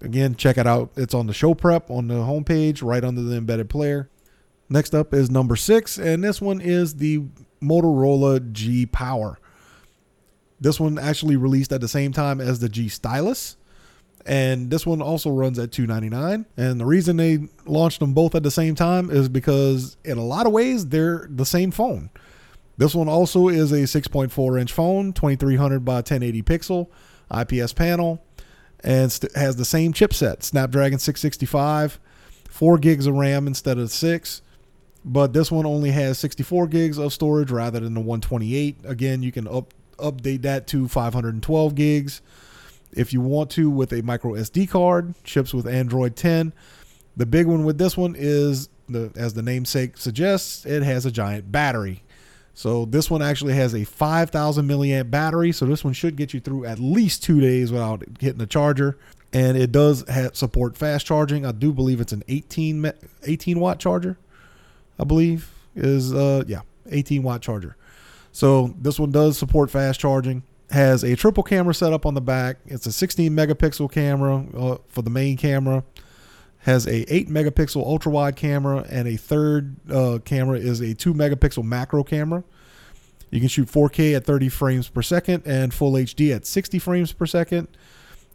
Again, 0.00 0.34
check 0.34 0.58
it 0.58 0.66
out. 0.66 0.90
It's 0.96 1.14
on 1.14 1.26
the 1.26 1.32
show 1.32 1.54
prep 1.54 1.90
on 1.90 2.08
the 2.08 2.14
homepage, 2.14 2.82
right 2.82 3.04
under 3.04 3.22
the 3.22 3.36
embedded 3.36 3.70
player. 3.70 4.08
Next 4.68 4.94
up 4.94 5.12
is 5.12 5.30
number 5.30 5.54
six, 5.54 5.98
and 5.98 6.24
this 6.24 6.40
one 6.40 6.60
is 6.60 6.94
the 6.94 7.24
Motorola 7.62 8.52
G 8.52 8.86
Power. 8.86 9.38
This 10.60 10.80
one 10.80 10.98
actually 10.98 11.36
released 11.36 11.72
at 11.72 11.80
the 11.80 11.88
same 11.88 12.12
time 12.12 12.40
as 12.40 12.60
the 12.60 12.68
G 12.68 12.88
Stylus 12.88 13.56
and 14.26 14.70
this 14.70 14.86
one 14.86 15.02
also 15.02 15.30
runs 15.30 15.58
at 15.58 15.72
299 15.72 16.46
and 16.56 16.80
the 16.80 16.84
reason 16.84 17.16
they 17.16 17.48
launched 17.66 18.00
them 18.00 18.14
both 18.14 18.34
at 18.34 18.42
the 18.42 18.50
same 18.50 18.74
time 18.74 19.10
is 19.10 19.28
because 19.28 19.96
in 20.04 20.18
a 20.18 20.24
lot 20.24 20.46
of 20.46 20.52
ways 20.52 20.86
they're 20.88 21.26
the 21.30 21.46
same 21.46 21.70
phone. 21.70 22.10
This 22.78 22.94
one 22.94 23.08
also 23.08 23.48
is 23.48 23.72
a 23.72 23.82
6.4 23.82 24.60
inch 24.60 24.72
phone 24.72 25.12
2300 25.12 25.84
by 25.84 25.94
1080 25.94 26.42
pixel 26.42 26.88
ips 27.30 27.72
panel 27.72 28.24
and 28.84 29.10
st- 29.10 29.34
has 29.34 29.56
the 29.56 29.64
same 29.64 29.92
chipset 29.92 30.42
snapdragon 30.42 30.98
665 30.98 31.98
4 32.48 32.78
gigs 32.78 33.06
of 33.06 33.14
ram 33.14 33.46
instead 33.46 33.78
of 33.78 33.90
6 33.90 34.42
but 35.04 35.32
this 35.32 35.50
one 35.50 35.66
only 35.66 35.90
has 35.90 36.18
64 36.18 36.66
gigs 36.68 36.98
of 36.98 37.12
storage 37.12 37.50
rather 37.50 37.80
than 37.80 37.94
the 37.94 38.00
128 38.00 38.78
again 38.84 39.22
you 39.22 39.32
can 39.32 39.48
up 39.48 39.72
update 39.98 40.42
that 40.42 40.66
to 40.66 40.88
512 40.88 41.74
gigs 41.74 42.22
if 42.92 43.12
you 43.12 43.20
want 43.20 43.50
to 43.50 43.70
with 43.70 43.92
a 43.92 44.02
micro 44.02 44.32
SD 44.32 44.68
card, 44.68 45.14
ships 45.24 45.54
with 45.54 45.66
Android 45.66 46.16
10. 46.16 46.52
The 47.16 47.26
big 47.26 47.46
one 47.46 47.64
with 47.64 47.78
this 47.78 47.96
one 47.96 48.14
is 48.16 48.68
the 48.88 49.10
as 49.16 49.34
the 49.34 49.42
namesake 49.42 49.96
suggests, 49.96 50.66
it 50.66 50.82
has 50.82 51.06
a 51.06 51.10
giant 51.10 51.50
battery. 51.52 52.02
So 52.54 52.84
this 52.84 53.10
one 53.10 53.22
actually 53.22 53.54
has 53.54 53.74
a 53.74 53.84
5000 53.84 54.68
milliamp 54.68 55.10
battery, 55.10 55.52
so 55.52 55.64
this 55.64 55.82
one 55.84 55.94
should 55.94 56.16
get 56.16 56.34
you 56.34 56.40
through 56.40 56.66
at 56.66 56.78
least 56.78 57.22
2 57.24 57.40
days 57.40 57.72
without 57.72 58.04
hitting 58.20 58.38
the 58.38 58.46
charger. 58.46 58.98
And 59.32 59.56
it 59.56 59.72
does 59.72 60.06
have, 60.08 60.36
support 60.36 60.76
fast 60.76 61.06
charging. 61.06 61.46
I 61.46 61.52
do 61.52 61.72
believe 61.72 62.00
it's 62.00 62.12
an 62.12 62.22
18 62.28 62.92
18 63.22 63.60
watt 63.60 63.78
charger. 63.78 64.18
I 64.98 65.04
believe 65.04 65.50
is 65.74 66.12
uh 66.12 66.44
yeah, 66.46 66.60
18 66.90 67.22
watt 67.22 67.40
charger. 67.40 67.76
So 68.32 68.74
this 68.78 68.98
one 68.98 69.10
does 69.10 69.38
support 69.38 69.70
fast 69.70 70.00
charging 70.00 70.42
has 70.72 71.04
a 71.04 71.14
triple 71.14 71.42
camera 71.42 71.74
setup 71.74 72.06
on 72.06 72.14
the 72.14 72.20
back. 72.20 72.56
It's 72.66 72.86
a 72.86 72.92
16 72.92 73.30
megapixel 73.32 73.92
camera 73.92 74.46
uh, 74.56 74.78
for 74.88 75.02
the 75.02 75.10
main 75.10 75.36
camera. 75.36 75.84
Has 76.60 76.86
a 76.86 77.12
8 77.12 77.28
megapixel 77.28 77.84
ultra 77.84 78.10
wide 78.10 78.36
camera, 78.36 78.86
and 78.88 79.06
a 79.06 79.16
third 79.16 79.76
uh, 79.90 80.18
camera 80.24 80.58
is 80.58 80.80
a 80.80 80.94
2 80.94 81.12
megapixel 81.12 81.64
macro 81.64 82.02
camera. 82.02 82.42
You 83.30 83.40
can 83.40 83.48
shoot 83.48 83.68
4K 83.68 84.16
at 84.16 84.24
30 84.24 84.48
frames 84.48 84.88
per 84.88 85.02
second 85.02 85.42
and 85.46 85.74
full 85.74 85.92
HD 85.92 86.34
at 86.34 86.46
60 86.46 86.78
frames 86.78 87.12
per 87.12 87.26
second. 87.26 87.68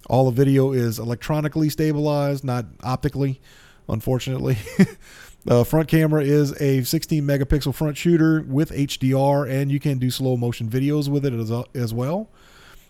All 0.08 0.26
the 0.26 0.32
video 0.32 0.73
is 0.73 1.00
electronically 1.00 1.69
stabilized, 1.69 2.43
not 2.43 2.65
optically, 2.84 3.41
unfortunately. 3.89 4.58
The 5.45 5.63
front 5.63 5.88
camera 5.88 6.23
is 6.23 6.60
a 6.62 6.84
16 6.84 7.23
megapixel 7.23 7.73
front 7.73 7.95
shooter 7.95 8.41
with 8.41 8.71
HDR, 8.71 9.50
and 9.50 9.71
you 9.71 9.80
can 9.80 9.97
do 9.97 10.12
slow 10.12 10.36
motion 10.36 10.67
videos 10.69 11.08
with 11.08 11.26
it 11.26 11.34
as, 11.34 11.52
as 11.73 11.93
well. 11.93 12.30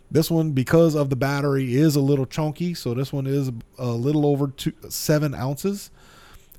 This 0.09 0.31
one, 0.31 0.51
because 0.51 0.95
of 0.95 1.09
the 1.09 1.15
battery, 1.15 1.75
is 1.75 1.95
a 1.95 2.01
little 2.01 2.25
chunky, 2.25 2.73
so 2.73 2.93
this 2.93 3.11
one 3.11 3.27
is 3.27 3.51
a 3.77 3.87
little 3.87 4.25
over 4.25 4.47
two, 4.47 4.73
seven 4.89 5.35
ounces. 5.35 5.91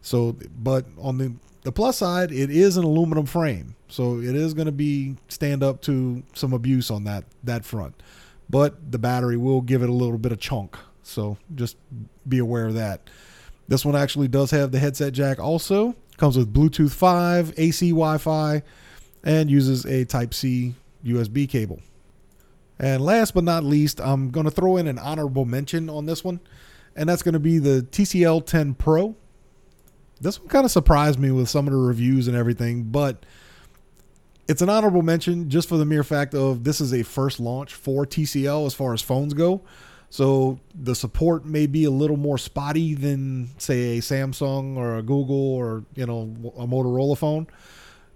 So, 0.03 0.37
but 0.57 0.85
on 0.99 1.19
the 1.19 1.33
the 1.63 1.73
plus 1.73 1.99
side, 1.99 2.31
it 2.31 2.51
is 2.51 2.77
an 2.77 2.85
aluminum 2.85 3.27
frame, 3.27 3.75
so 3.89 4.21
it 4.21 4.35
is 4.35 4.55
going 4.55 4.67
to 4.67 4.73
be 4.73 5.17
stand 5.29 5.63
up 5.63 5.83
to 5.83 6.23
some 6.35 6.53
abuse 6.53 6.91
on 6.91 7.05
that 7.05 7.25
that 7.45 7.65
front. 7.65 7.95
But 8.49 8.93
the 8.93 8.99
battery 8.99 9.37
will 9.37 9.61
give 9.61 9.83
it 9.83 9.89
a 9.89 9.93
little 9.93 10.19
bit 10.19 10.33
of 10.33 10.41
chunk, 10.41 10.77
so 11.03 11.37
just 11.55 11.77
be 12.29 12.39
aware 12.39 12.67
of 12.67 12.75
that. 12.75 13.11
This 13.69 13.85
one 13.85 13.95
actually 13.95 14.29
does 14.29 14.51
have 14.51 14.73
the 14.73 14.79
headset 14.79 15.13
jack 15.13 15.39
also. 15.39 15.95
Comes 16.17 16.37
with 16.37 16.53
Bluetooth 16.53 16.91
5, 16.91 17.55
AC 17.59 17.91
Wi 17.91 18.19
Fi, 18.19 18.63
and 19.23 19.51
uses 19.51 19.85
a 19.85 20.05
Type 20.05 20.35
C 20.35 20.75
USB 21.05 21.49
cable. 21.49 21.81
And 22.79 23.05
last 23.05 23.35
but 23.35 23.45
not 23.45 23.65
least, 23.65 24.01
I'm 24.01 24.31
going 24.31 24.45
to 24.45 24.51
throw 24.51 24.77
in 24.77 24.87
an 24.89 24.99
honorable 24.99 25.45
mention 25.45 25.91
on 25.91 26.07
this 26.07 26.25
one, 26.25 26.41
and 26.97 27.09
that's 27.09 27.23
going 27.23 27.35
to 27.35 27.41
be 27.41 27.59
the 27.59 27.87
TCL 27.91 28.47
10 28.47 28.75
Pro. 28.75 29.17
This 30.21 30.41
one 30.41 30.49
kind 30.49 30.65
of 30.65 30.71
surprised 30.71 31.19
me 31.19 31.31
with 31.31 31.49
some 31.49 31.67
of 31.67 31.73
the 31.73 31.79
reviews 31.79 32.27
and 32.27 32.37
everything, 32.37 32.85
but 32.85 33.25
it's 34.49 34.63
an 34.63 34.71
honorable 34.71 35.03
mention 35.03 35.51
just 35.51 35.69
for 35.69 35.77
the 35.77 35.85
mere 35.85 36.03
fact 36.03 36.35
of 36.35 36.65
this 36.65 36.81
is 36.81 36.93
a 36.95 37.03
first 37.03 37.39
launch 37.39 37.75
for 37.75 38.07
TCL 38.07 38.67
as 38.67 38.75
far 38.75 38.95
as 38.95 39.03
phones 39.03 39.35
go. 39.35 39.63
So 40.11 40.59
the 40.75 40.95
support 40.95 41.45
may 41.45 41.67
be 41.67 41.85
a 41.85 41.91
little 41.91 42.17
more 42.17 42.39
spotty 42.39 42.95
than 42.95 43.51
say 43.59 43.99
a 43.99 44.01
Samsung 44.01 44.77
or 44.77 44.97
a 44.97 45.03
Google 45.03 45.55
or 45.55 45.85
you 45.95 46.07
know 46.07 46.35
a 46.57 46.67
Motorola 46.67 47.17
phone. 47.17 47.47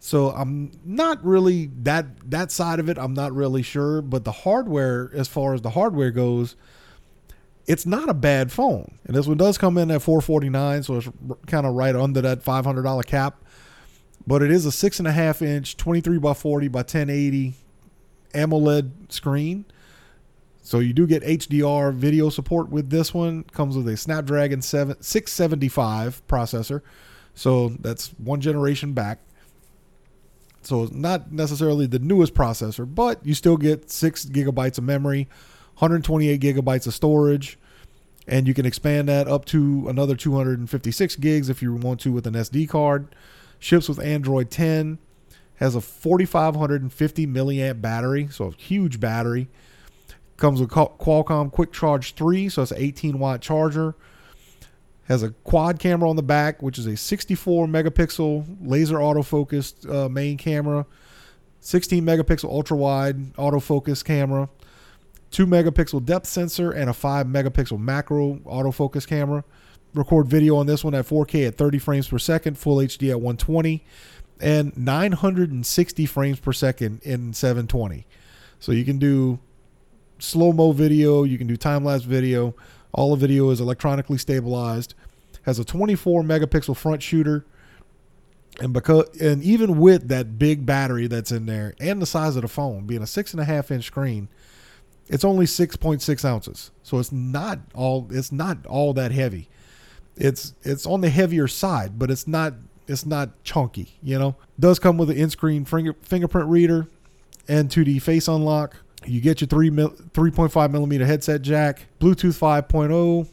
So 0.01 0.31
I'm 0.31 0.73
not 0.85 1.25
really 1.25 1.71
that 1.83 2.31
that 2.31 2.51
side 2.51 2.81
of 2.81 2.89
it. 2.89 2.99
I'm 2.99 3.15
not 3.15 3.33
really 3.33 3.63
sure, 3.63 4.01
but 4.03 4.25
the 4.25 4.33
hardware, 4.33 5.11
as 5.15 5.29
far 5.29 5.55
as 5.55 5.61
the 5.61 5.71
hardware 5.71 6.11
goes, 6.11 6.57
it's 7.67 7.87
not 7.87 8.09
a 8.09 8.15
bad 8.15 8.51
phone. 8.51 8.99
And 9.05 9.15
this 9.15 9.27
one 9.27 9.37
does 9.37 9.59
come 9.59 9.79
in 9.79 9.91
at 9.91 10.03
449, 10.03 10.83
so 10.83 10.97
it's 10.97 11.09
kind 11.47 11.67
of 11.67 11.75
right 11.75 11.95
under 11.95 12.21
that 12.23 12.43
$500 12.43 13.07
cap. 13.07 13.45
But 14.27 14.43
it 14.43 14.51
is 14.51 14.67
a 14.67 14.73
six 14.73 14.99
and 14.99 15.07
a 15.07 15.13
half 15.13 15.43
inch, 15.43 15.77
23 15.77 16.19
by 16.19 16.35
40 16.35 16.69
by 16.69 16.81
1080 16.81 17.55
AMOLED 18.35 19.13
screen 19.13 19.67
so 20.63 20.79
you 20.79 20.93
do 20.93 21.07
get 21.07 21.23
HDR 21.23 21.93
video 21.93 22.29
support 22.31 22.71
with 22.71 22.89
this 22.89 23.13
one. 23.13 23.43
Comes 23.45 23.77
with 23.77 23.89
a 23.89 23.97
Snapdragon 23.97 24.63
7 24.63 25.03
675 25.03 26.27
processor. 26.29 26.83
So 27.35 27.71
that's 27.81 28.09
one 28.19 28.41
generation 28.41 28.93
back. 28.93 29.19
So 30.63 30.85
it's 30.85 30.93
not 30.93 31.33
necessarily 31.33 31.87
the 31.87 31.99
newest 31.99 32.35
processor, 32.35 32.93
but 32.93 33.25
you 33.27 33.35
still 33.35 33.57
get 33.57 33.91
6 33.91 34.27
gigabytes 34.27 34.79
of 34.79 34.85
memory, 34.85 35.29
128 35.75 36.41
gigabytes 36.41 36.87
of 36.87 36.95
storage, 36.95 37.59
and 38.29 38.47
you 38.47 38.55
can 38.55 38.65
expand 38.65 39.09
that 39.09 39.27
up 39.27 39.45
to 39.47 39.89
another 39.89 40.15
256 40.15 41.17
gigs 41.17 41.49
if 41.49 41.63
you 41.63 41.75
want 41.75 41.99
to 42.01 42.13
with 42.13 42.29
an 42.29 42.35
SD 42.35 42.69
card. 42.69 43.13
Ships 43.59 43.89
with 43.89 43.99
Android 43.99 44.51
10, 44.51 44.99
has 45.57 45.75
a 45.75 45.81
4550 45.81 47.27
milliamp 47.27 47.81
battery, 47.81 48.29
so 48.31 48.47
a 48.47 48.53
huge 48.53 49.01
battery. 49.01 49.49
Comes 50.43 50.61
with 50.61 50.71
Qualcomm 50.71 51.53
Quick 51.53 51.73
Charge 51.73 52.15
3, 52.15 52.49
so 52.49 52.63
it's 52.63 52.73
an 52.73 52.79
18 52.81 53.21
watt 53.21 53.41
charger. 53.41 53.95
Has 55.05 55.23
a 55.23 55.31
quad 55.31 55.79
camera 55.79 56.11
on 56.11 56.17
the 56.17 56.23
back, 56.25 56.61
which 56.61 56.81
is 56.81 56.87
a 56.87 56.97
64 56.97 57.69
megapixel 57.69 58.57
laser 58.61 58.97
autofocused 58.97 59.89
uh, 59.89 60.09
main 60.09 60.37
camera, 60.37 60.85
16 61.61 62.05
megapixel 62.05 62.51
ultra 62.51 62.77
wide 62.77 63.35
autofocus 63.35 64.05
camera, 64.05 64.49
2 65.31 65.47
megapixel 65.47 66.05
depth 66.05 66.27
sensor, 66.27 66.73
and 66.73 66.91
a 66.91 66.93
5 66.93 67.29
megapixel 67.29 67.79
macro 67.79 68.41
autofocus 68.45 69.07
camera. 69.07 69.45
Record 69.95 70.27
video 70.27 70.57
on 70.57 70.67
this 70.67 70.83
one 70.83 70.97
at 70.97 71.07
4K 71.07 71.47
at 71.47 71.57
30 71.57 71.79
frames 71.79 72.09
per 72.09 72.19
second, 72.19 72.59
full 72.59 72.79
HD 72.79 73.11
at 73.11 73.21
120. 73.21 73.85
and 74.41 74.77
960 74.77 76.05
frames 76.07 76.41
per 76.41 76.53
second 76.53 77.01
in 77.05 77.33
720. 77.33 78.09
So 78.59 78.73
you 78.73 78.85
can 78.85 78.99
do 78.99 79.39
slow 80.23 80.53
mo 80.53 80.73
video, 80.73 81.25
you 81.25 81.37
can 81.37 81.47
do 81.47 81.57
time 81.57 81.85
lapse 81.85 82.05
video. 82.05 82.55
All 82.93 83.11
the 83.11 83.17
video 83.17 83.51
is 83.51 83.61
electronically 83.61 84.19
stabilized. 84.19 84.95
Has 85.43 85.59
a 85.59 85.65
24 85.65 86.23
megapixel 86.23 86.77
front 86.77 87.03
shooter. 87.03 87.45
And 88.61 88.73
because 88.73 89.09
and 89.21 89.43
even 89.43 89.79
with 89.79 90.09
that 90.09 90.39
big 90.39 90.67
battery 90.67 91.07
that's 91.07 91.33
in 91.33 91.47
there 91.47 91.75
and 91.81 92.03
the 92.03 92.07
size 92.07 92.37
of 92.37 92.43
the 92.43 92.49
phone 92.49 92.87
being 92.87 93.03
a 93.03 93.07
six 93.07 93.33
and 93.33 93.41
a 93.41 93.45
half 93.45 93.71
inch 93.71 93.85
screen, 93.87 94.29
it's 95.09 95.25
only 95.25 95.47
6.6 95.47 96.25
ounces. 96.25 96.71
So 96.83 96.99
it's 96.99 97.11
not 97.11 97.61
all 97.75 98.09
it's 98.11 98.31
not 98.31 98.65
all 98.67 98.93
that 98.93 99.11
heavy. 99.11 99.49
It's 100.17 100.55
it's 100.63 100.87
on 100.87 101.01
the 101.01 101.09
heavier 101.09 101.49
side, 101.49 101.99
but 101.99 102.11
it's 102.11 102.29
not 102.29 102.55
it's 102.87 103.07
not 103.07 103.43
chunky, 103.43 103.99
you 104.03 104.19
know. 104.19 104.37
Does 104.61 104.79
come 104.79 104.99
with 104.99 105.09
an 105.09 105.17
in-screen 105.17 105.65
finger, 105.65 105.95
fingerprint 106.03 106.49
reader 106.49 106.89
and 107.49 107.71
2D 107.71 108.03
face 108.03 108.29
unlock. 108.29 108.77
You 109.07 109.21
get 109.21 109.41
your 109.41 109.49
3 109.49 109.71
mil, 109.71 109.91
3.5 109.91 110.71
millimeter 110.71 111.07
headset 111.07 111.43
jack, 111.43 111.87
Bluetooth 112.01 112.39
5.0, 112.39 113.29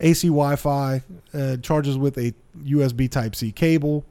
AC 0.00 0.28
Wi-Fi, 0.28 1.02
uh, 1.32 1.56
charges 1.58 1.96
with 1.96 2.18
a 2.18 2.34
USB 2.64 3.10
Type 3.10 3.34
C 3.34 3.52
cable. 3.52 4.04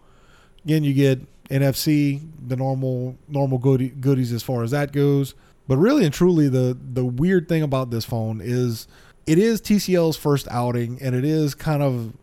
Again, 0.66 0.84
you 0.84 0.94
get 0.94 1.22
NFC, 1.50 2.22
the 2.48 2.56
normal 2.56 3.18
normal 3.28 3.58
goodie, 3.58 3.90
goodies 3.90 4.32
as 4.32 4.44
far 4.44 4.64
as 4.64 4.72
that 4.72 4.92
goes. 4.92 5.36
But 5.68 5.78
really 5.78 6.06
and 6.06 6.14
truly, 6.14 6.50
the 6.50 6.78
the 6.94 7.06
weird 7.06 7.48
thing 7.48 7.64
about 7.64 7.92
this 7.92 8.06
phone 8.06 8.42
is 8.44 8.88
it 9.26 9.38
is 9.38 9.62
TCL's 9.62 10.18
first 10.18 10.48
outing, 10.50 11.00
and 11.02 11.16
it 11.16 11.26
is 11.26 11.56
kind 11.56 11.82
of 11.82 12.14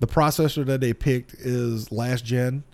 the 0.00 0.06
processor 0.06 0.64
that 0.66 0.80
they 0.80 0.94
picked 0.94 1.34
is 1.34 1.92
last 1.92 2.24
gen. 2.24 2.64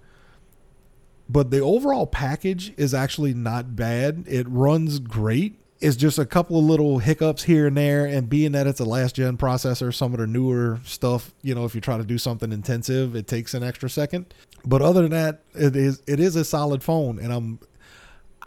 But 1.29 1.51
the 1.51 1.61
overall 1.61 2.07
package 2.07 2.73
is 2.77 2.95
actually 2.95 3.35
not 3.35 3.75
bad. 3.75 4.25
It 4.29 4.47
runs 4.49 4.99
great. 4.99 5.59
It's 5.81 5.97
just 5.97 6.19
a 6.19 6.25
couple 6.25 6.59
of 6.59 6.65
little 6.65 6.99
hiccups 6.99 7.43
here 7.43 7.67
and 7.67 7.77
there. 7.77 8.07
And 8.07 8.29
being 8.29 8.53
that 8.53 8.67
it's 8.67 8.81
a 8.81 8.85
last 8.85 9.17
gen 9.17 9.37
processor, 9.37 9.93
some 9.93 10.15
of 10.15 10.21
the 10.21 10.27
newer 10.27 10.81
stuff, 10.85 11.35
you 11.43 11.55
know, 11.55 11.65
if 11.65 11.75
you 11.75 11.81
try 11.81 11.99
to 11.99 12.05
do 12.05 12.17
something 12.17 12.53
intensive, 12.53 13.15
it 13.15 13.27
takes 13.27 13.55
an 13.55 13.63
extra 13.63 13.91
second. 13.91 14.33
But 14.65 14.83
other 14.83 15.03
than 15.03 15.11
that, 15.11 15.43
it 15.55 15.77
is 15.77 16.03
it 16.07 16.21
is 16.21 16.37
a 16.37 16.45
solid 16.45 16.83
phone. 16.83 17.19
And 17.19 17.33
I'm 17.33 17.59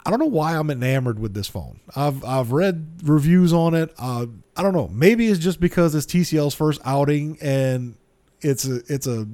I 0.04 0.10
don't 0.10 0.18
know 0.18 0.26
why 0.26 0.56
I'm 0.56 0.70
enamored 0.70 1.18
with 1.18 1.34
this 1.34 1.46
phone. 1.46 1.80
I've 1.94 2.24
I've 2.24 2.52
read 2.52 3.00
reviews 3.04 3.52
on 3.52 3.74
it. 3.74 3.94
Uh, 3.98 4.26
I 4.56 4.62
don't 4.62 4.74
know. 4.74 4.88
Maybe 4.88 5.28
it's 5.28 5.38
just 5.38 5.60
because 5.60 5.94
it's 5.94 6.06
TCL's 6.06 6.54
first 6.54 6.80
outing 6.84 7.38
and 7.40 7.96
it's 8.40 8.66
a 8.66 8.82
it's 8.88 9.06
a 9.06 9.28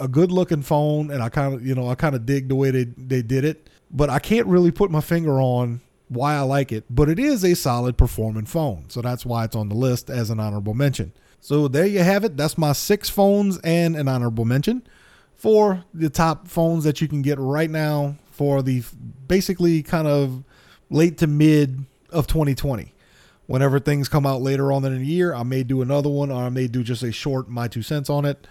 a 0.00 0.08
good 0.08 0.30
looking 0.30 0.62
phone, 0.62 1.10
and 1.10 1.22
I 1.22 1.28
kind 1.28 1.54
of 1.54 1.66
you 1.66 1.74
know 1.74 1.88
I 1.88 1.94
kind 1.94 2.14
of 2.14 2.26
dig 2.26 2.48
the 2.48 2.54
way 2.54 2.70
they 2.70 2.84
they 2.84 3.22
did 3.22 3.44
it. 3.44 3.68
But 3.90 4.10
I 4.10 4.18
can't 4.18 4.46
really 4.46 4.70
put 4.70 4.90
my 4.90 5.00
finger 5.00 5.40
on 5.40 5.80
why 6.08 6.34
I 6.34 6.40
like 6.40 6.72
it. 6.72 6.84
But 6.90 7.08
it 7.08 7.18
is 7.18 7.44
a 7.44 7.54
solid 7.54 7.96
performing 7.96 8.46
phone, 8.46 8.84
so 8.88 9.00
that's 9.00 9.24
why 9.24 9.44
it's 9.44 9.56
on 9.56 9.68
the 9.68 9.74
list 9.74 10.10
as 10.10 10.30
an 10.30 10.40
honorable 10.40 10.74
mention. 10.74 11.12
So 11.40 11.68
there 11.68 11.86
you 11.86 12.00
have 12.00 12.24
it. 12.24 12.36
That's 12.36 12.58
my 12.58 12.72
six 12.72 13.08
phones 13.08 13.58
and 13.58 13.96
an 13.96 14.08
honorable 14.08 14.44
mention 14.44 14.82
for 15.34 15.84
the 15.94 16.10
top 16.10 16.48
phones 16.48 16.84
that 16.84 17.00
you 17.00 17.08
can 17.08 17.22
get 17.22 17.38
right 17.38 17.70
now 17.70 18.16
for 18.30 18.60
the 18.60 18.82
basically 19.28 19.82
kind 19.82 20.08
of 20.08 20.42
late 20.90 21.18
to 21.18 21.26
mid 21.26 21.84
of 22.10 22.26
2020 22.26 22.92
whenever 23.48 23.80
things 23.80 24.08
come 24.08 24.26
out 24.26 24.42
later 24.42 24.70
on 24.70 24.84
in 24.84 24.96
the 24.96 25.04
year, 25.04 25.34
I 25.34 25.42
may 25.42 25.64
do 25.64 25.82
another 25.82 26.08
one 26.08 26.30
or 26.30 26.44
I 26.44 26.50
may 26.50 26.68
do 26.68 26.84
just 26.84 27.02
a 27.02 27.10
short 27.10 27.48
my 27.48 27.66
two 27.66 27.82
cents 27.82 28.08
on 28.08 28.24
it. 28.24 28.46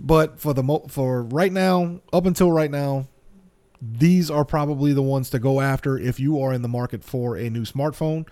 But 0.00 0.38
for 0.38 0.54
the 0.54 0.62
mo- 0.62 0.86
for 0.88 1.22
right 1.22 1.52
now, 1.52 2.00
up 2.12 2.24
until 2.24 2.52
right 2.52 2.70
now, 2.70 3.08
these 3.82 4.30
are 4.30 4.44
probably 4.44 4.92
the 4.92 5.02
ones 5.02 5.30
to 5.30 5.38
go 5.38 5.60
after 5.60 5.98
if 5.98 6.20
you 6.20 6.40
are 6.40 6.52
in 6.52 6.62
the 6.62 6.68
market 6.68 7.02
for 7.02 7.36
a 7.36 7.50
new 7.50 7.62
smartphone. 7.62 8.26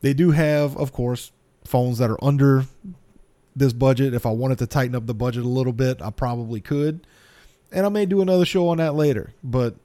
They 0.00 0.12
do 0.12 0.32
have, 0.32 0.76
of 0.76 0.92
course, 0.92 1.30
phones 1.64 1.98
that 1.98 2.10
are 2.10 2.22
under 2.22 2.66
this 3.54 3.72
budget. 3.72 4.12
If 4.12 4.26
I 4.26 4.30
wanted 4.30 4.58
to 4.58 4.66
tighten 4.66 4.94
up 4.94 5.06
the 5.06 5.14
budget 5.14 5.44
a 5.44 5.48
little 5.48 5.72
bit, 5.72 6.02
I 6.02 6.10
probably 6.10 6.60
could. 6.60 7.06
And 7.72 7.86
I 7.86 7.88
may 7.88 8.06
do 8.06 8.20
another 8.20 8.44
show 8.44 8.68
on 8.68 8.78
that 8.78 8.94
later. 8.94 9.32
But 9.42 9.76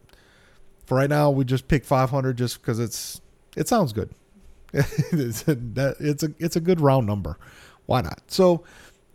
for 0.86 0.98
right 0.98 1.10
now, 1.10 1.30
we 1.30 1.46
just 1.46 1.68
pick 1.68 1.86
500 1.86 2.38
just 2.38 2.60
because 2.62 2.80
it's 2.80 3.22
it 3.56 3.68
sounds 3.68 3.94
good. 3.94 4.14
it's, 4.74 5.48
a, 5.48 5.58
it's 6.00 6.24
a 6.24 6.34
it's 6.40 6.56
a 6.56 6.60
good 6.60 6.82
round 6.82 7.08
number. 7.08 7.38
Why 7.86 8.02
not? 8.02 8.22
So 8.28 8.64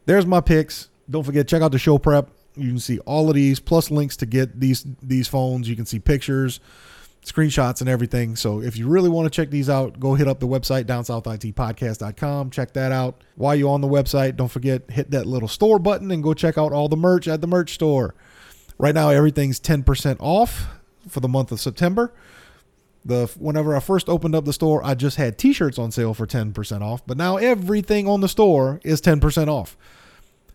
there's 0.07 0.27
my 0.27 0.41
picks. 0.41 0.89
Don't 1.09 1.25
forget 1.25 1.49
check 1.49 1.63
out 1.63 1.73
the 1.73 1.79
show 1.79 1.99
prep. 1.99 2.31
You 2.57 2.69
can 2.69 2.79
see 2.79 2.99
all 3.01 3.29
of 3.29 3.35
these 3.35 3.61
plus 3.61 3.91
links 3.91 4.17
to 4.19 4.27
get 4.27 4.61
these 4.61 4.87
these 5.03 5.29
phones. 5.29 5.69
You 5.69 5.77
can 5.77 5.87
see 5.87 5.99
pictures, 5.99 6.61
screenshots, 7.25 7.81
and 7.81 7.89
everything. 7.89 8.37
So 8.37 8.61
if 8.61 8.77
you 8.77 8.89
really 8.89 9.09
want 9.09 9.27
to 9.27 9.31
check 9.31 9.51
these 9.51 9.69
out, 9.69 9.99
go 9.99 10.15
hit 10.15 10.29
up 10.29 10.41
the 10.41 10.47
website 10.47 10.85
downsouthitpodcast.com. 10.85 12.51
Check 12.51 12.73
that 12.75 12.93
out. 12.93 13.23
While 13.37 13.57
you're 13.57 13.71
on 13.71 13.81
the 13.81 13.89
website, 13.89 14.37
don't 14.37 14.51
forget 14.51 14.91
hit 14.91 15.11
that 15.11 15.27
little 15.27 15.49
store 15.49 15.79
button 15.79 16.11
and 16.11 16.23
go 16.23 16.35
check 16.35 16.57
out 16.57 16.73
all 16.73 16.89
the 16.89 16.97
merch 16.97 17.29
at 17.29 17.41
the 17.41 17.47
merch 17.47 17.75
store. 17.75 18.15
Right 18.79 18.95
now 18.95 19.11
everything's 19.11 19.61
10% 19.61 20.17
off 20.19 20.67
for 21.09 21.21
the 21.21 21.29
month 21.29 21.53
of 21.53 21.61
September 21.61 22.13
the 23.05 23.31
whenever 23.39 23.77
I 23.77 23.81
first 23.81 24.09
opened 24.09 24.35
up 24.35 24.45
the 24.45 24.53
store, 24.53 24.85
I 24.85 24.95
just 24.95 25.17
had 25.17 25.37
t-shirts 25.37 25.79
on 25.79 25.91
sale 25.91 26.15
for 26.15 26.27
10% 26.27 26.81
off, 26.81 27.07
but 27.07 27.17
now 27.17 27.37
everything 27.37 28.09
on 28.09 28.21
the 28.21 28.29
store 28.29 28.81
is 28.83 29.01
10% 29.01 29.49
off. 29.49 29.77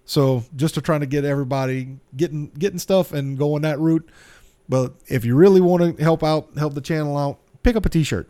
So 0.09 0.43
just 0.55 0.73
to 0.73 0.81
try 0.81 0.97
to 0.97 1.05
get 1.05 1.23
everybody 1.23 1.99
getting 2.17 2.47
getting 2.57 2.79
stuff 2.79 3.13
and 3.13 3.37
going 3.37 3.61
that 3.61 3.77
route. 3.77 4.09
But 4.67 4.95
if 5.05 5.23
you 5.23 5.35
really 5.35 5.61
want 5.61 5.97
to 5.97 6.03
help 6.03 6.23
out, 6.23 6.49
help 6.57 6.73
the 6.73 6.81
channel 6.81 7.15
out, 7.15 7.37
pick 7.61 7.75
up 7.75 7.85
a 7.85 7.89
t-shirt. 7.89 8.27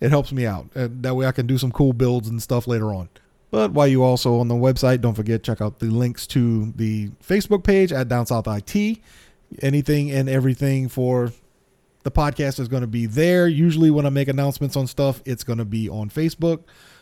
It 0.00 0.10
helps 0.10 0.30
me 0.30 0.46
out. 0.46 0.68
And 0.76 1.02
that 1.02 1.16
way 1.16 1.26
I 1.26 1.32
can 1.32 1.48
do 1.48 1.58
some 1.58 1.72
cool 1.72 1.92
builds 1.92 2.28
and 2.28 2.40
stuff 2.40 2.68
later 2.68 2.94
on. 2.94 3.08
But 3.50 3.72
while 3.72 3.88
you 3.88 4.04
also 4.04 4.38
on 4.38 4.46
the 4.46 4.54
website, 4.54 5.00
don't 5.00 5.14
forget 5.14 5.42
check 5.42 5.60
out 5.60 5.80
the 5.80 5.86
links 5.86 6.28
to 6.28 6.70
the 6.76 7.08
Facebook 7.26 7.64
page 7.64 7.92
at 7.92 8.08
Down 8.08 8.26
South 8.26 8.46
IT. 8.46 9.00
Anything 9.62 10.12
and 10.12 10.28
everything 10.28 10.88
for 10.88 11.32
the 12.04 12.12
podcast 12.12 12.60
is 12.60 12.68
going 12.68 12.82
to 12.82 12.86
be 12.86 13.06
there. 13.06 13.48
Usually, 13.48 13.90
when 13.90 14.06
I 14.06 14.10
make 14.10 14.28
announcements 14.28 14.76
on 14.76 14.86
stuff, 14.86 15.22
it's 15.24 15.42
going 15.42 15.58
to 15.58 15.64
be 15.64 15.88
on 15.88 16.08
Facebook. 16.08 16.60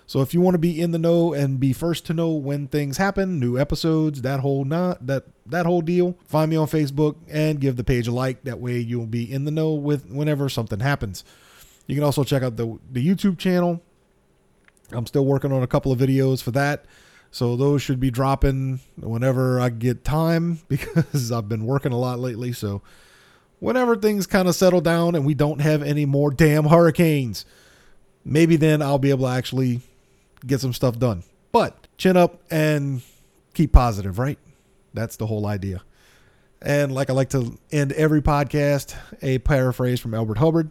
So 0.09 0.23
if 0.23 0.33
you 0.33 0.40
want 0.40 0.55
to 0.55 0.59
be 0.59 0.81
in 0.81 0.90
the 0.92 0.99
know 0.99 1.35
and 1.35 1.61
be 1.61 1.75
first 1.75 2.07
to 2.07 2.14
know 2.14 2.31
when 2.31 2.66
things 2.66 2.97
happen, 2.97 3.38
new 3.38 3.59
episodes, 3.59 4.23
that 4.23 4.40
whole 4.40 4.64
not 4.64 5.07
that 5.07 5.25
that 5.44 5.66
whole 5.66 5.83
deal, 5.83 6.16
find 6.25 6.51
me 6.51 6.57
on 6.57 6.66
Facebook 6.66 7.16
and 7.29 7.61
give 7.61 7.77
the 7.77 7.85
page 7.85 8.09
a 8.09 8.11
like. 8.11 8.42
That 8.44 8.59
way 8.59 8.79
you'll 8.79 9.05
be 9.05 9.31
in 9.31 9.44
the 9.44 9.51
know 9.51 9.75
with 9.75 10.11
whenever 10.11 10.49
something 10.49 10.81
happens. 10.81 11.25
You 11.87 11.94
can 11.94 12.05
also 12.05 12.25
check 12.25 12.42
out 12.42 12.57
the 12.57 12.79
the 12.90 13.07
YouTube 13.07 13.37
channel. 13.37 13.83
I'm 14.92 15.05
still 15.05 15.27
working 15.27 15.53
on 15.53 15.62
a 15.62 15.66
couple 15.66 15.92
of 15.92 15.99
videos 15.99 16.42
for 16.42 16.53
that. 16.53 16.87
So 17.31 17.55
those 17.55 17.83
should 17.83 18.01
be 18.01 18.11
dropping 18.11 18.81
whenever 18.97 19.61
I 19.61 19.68
get 19.68 20.05
time 20.05 20.61
because 20.68 21.31
I've 21.31 21.51
been 21.51 21.66
working 21.66 21.92
a 21.92 21.99
lot 21.99 22.18
lately. 22.18 22.55
So 22.55 22.81
whenever 23.59 23.94
things 23.94 24.27
kind 24.27 24.49
of 24.49 24.55
settle 24.55 24.81
down 24.81 25.14
and 25.14 25.27
we 25.27 25.35
don't 25.35 25.61
have 25.61 25.83
any 25.83 26.07
more 26.07 26.31
damn 26.31 26.64
hurricanes, 26.64 27.44
maybe 28.25 28.57
then 28.57 28.81
I'll 28.81 28.99
be 28.99 29.11
able 29.11 29.27
to 29.27 29.33
actually 29.33 29.83
get 30.46 30.61
some 30.61 30.72
stuff 30.72 30.98
done. 30.98 31.22
But 31.53 31.87
chin 31.96 32.16
up 32.16 32.40
and 32.51 33.03
keep 33.55 33.72
positive, 33.72 34.18
right? 34.18 34.38
That's 34.94 35.16
the 35.16 35.27
whole 35.27 35.46
idea. 35.46 35.83
And 36.61 36.92
like 36.92 37.11
I 37.11 37.12
like 37.12 37.31
to 37.31 37.59
end 37.70 37.92
every 37.92 38.20
podcast, 38.20 38.96
a 39.22 39.38
paraphrase 39.38 40.01
from 40.01 40.14
Elbert 40.14 40.38
Hubbard 40.38 40.70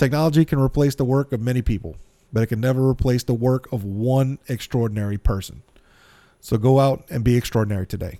Technology 0.00 0.46
can 0.46 0.58
replace 0.58 0.94
the 0.94 1.04
work 1.04 1.30
of 1.30 1.42
many 1.42 1.60
people, 1.60 1.94
but 2.32 2.42
it 2.42 2.46
can 2.46 2.58
never 2.58 2.88
replace 2.88 3.22
the 3.22 3.34
work 3.34 3.70
of 3.70 3.84
one 3.84 4.38
extraordinary 4.48 5.18
person. 5.18 5.62
So 6.40 6.56
go 6.56 6.80
out 6.80 7.04
and 7.10 7.22
be 7.22 7.36
extraordinary 7.36 7.86
today. 7.86 8.18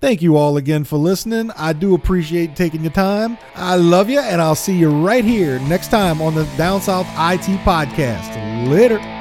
Thank 0.00 0.22
you 0.22 0.36
all 0.36 0.56
again 0.56 0.84
for 0.84 0.96
listening. 0.96 1.50
I 1.56 1.72
do 1.72 1.96
appreciate 1.96 2.54
taking 2.54 2.82
your 2.82 2.92
time. 2.92 3.38
I 3.56 3.74
love 3.74 4.08
you, 4.08 4.20
and 4.20 4.40
I'll 4.40 4.54
see 4.54 4.78
you 4.78 4.88
right 4.88 5.24
here 5.24 5.58
next 5.62 5.88
time 5.88 6.22
on 6.22 6.36
the 6.36 6.44
Down 6.56 6.80
South 6.80 7.06
IT 7.08 7.58
Podcast. 7.64 8.68
Later. 8.68 9.17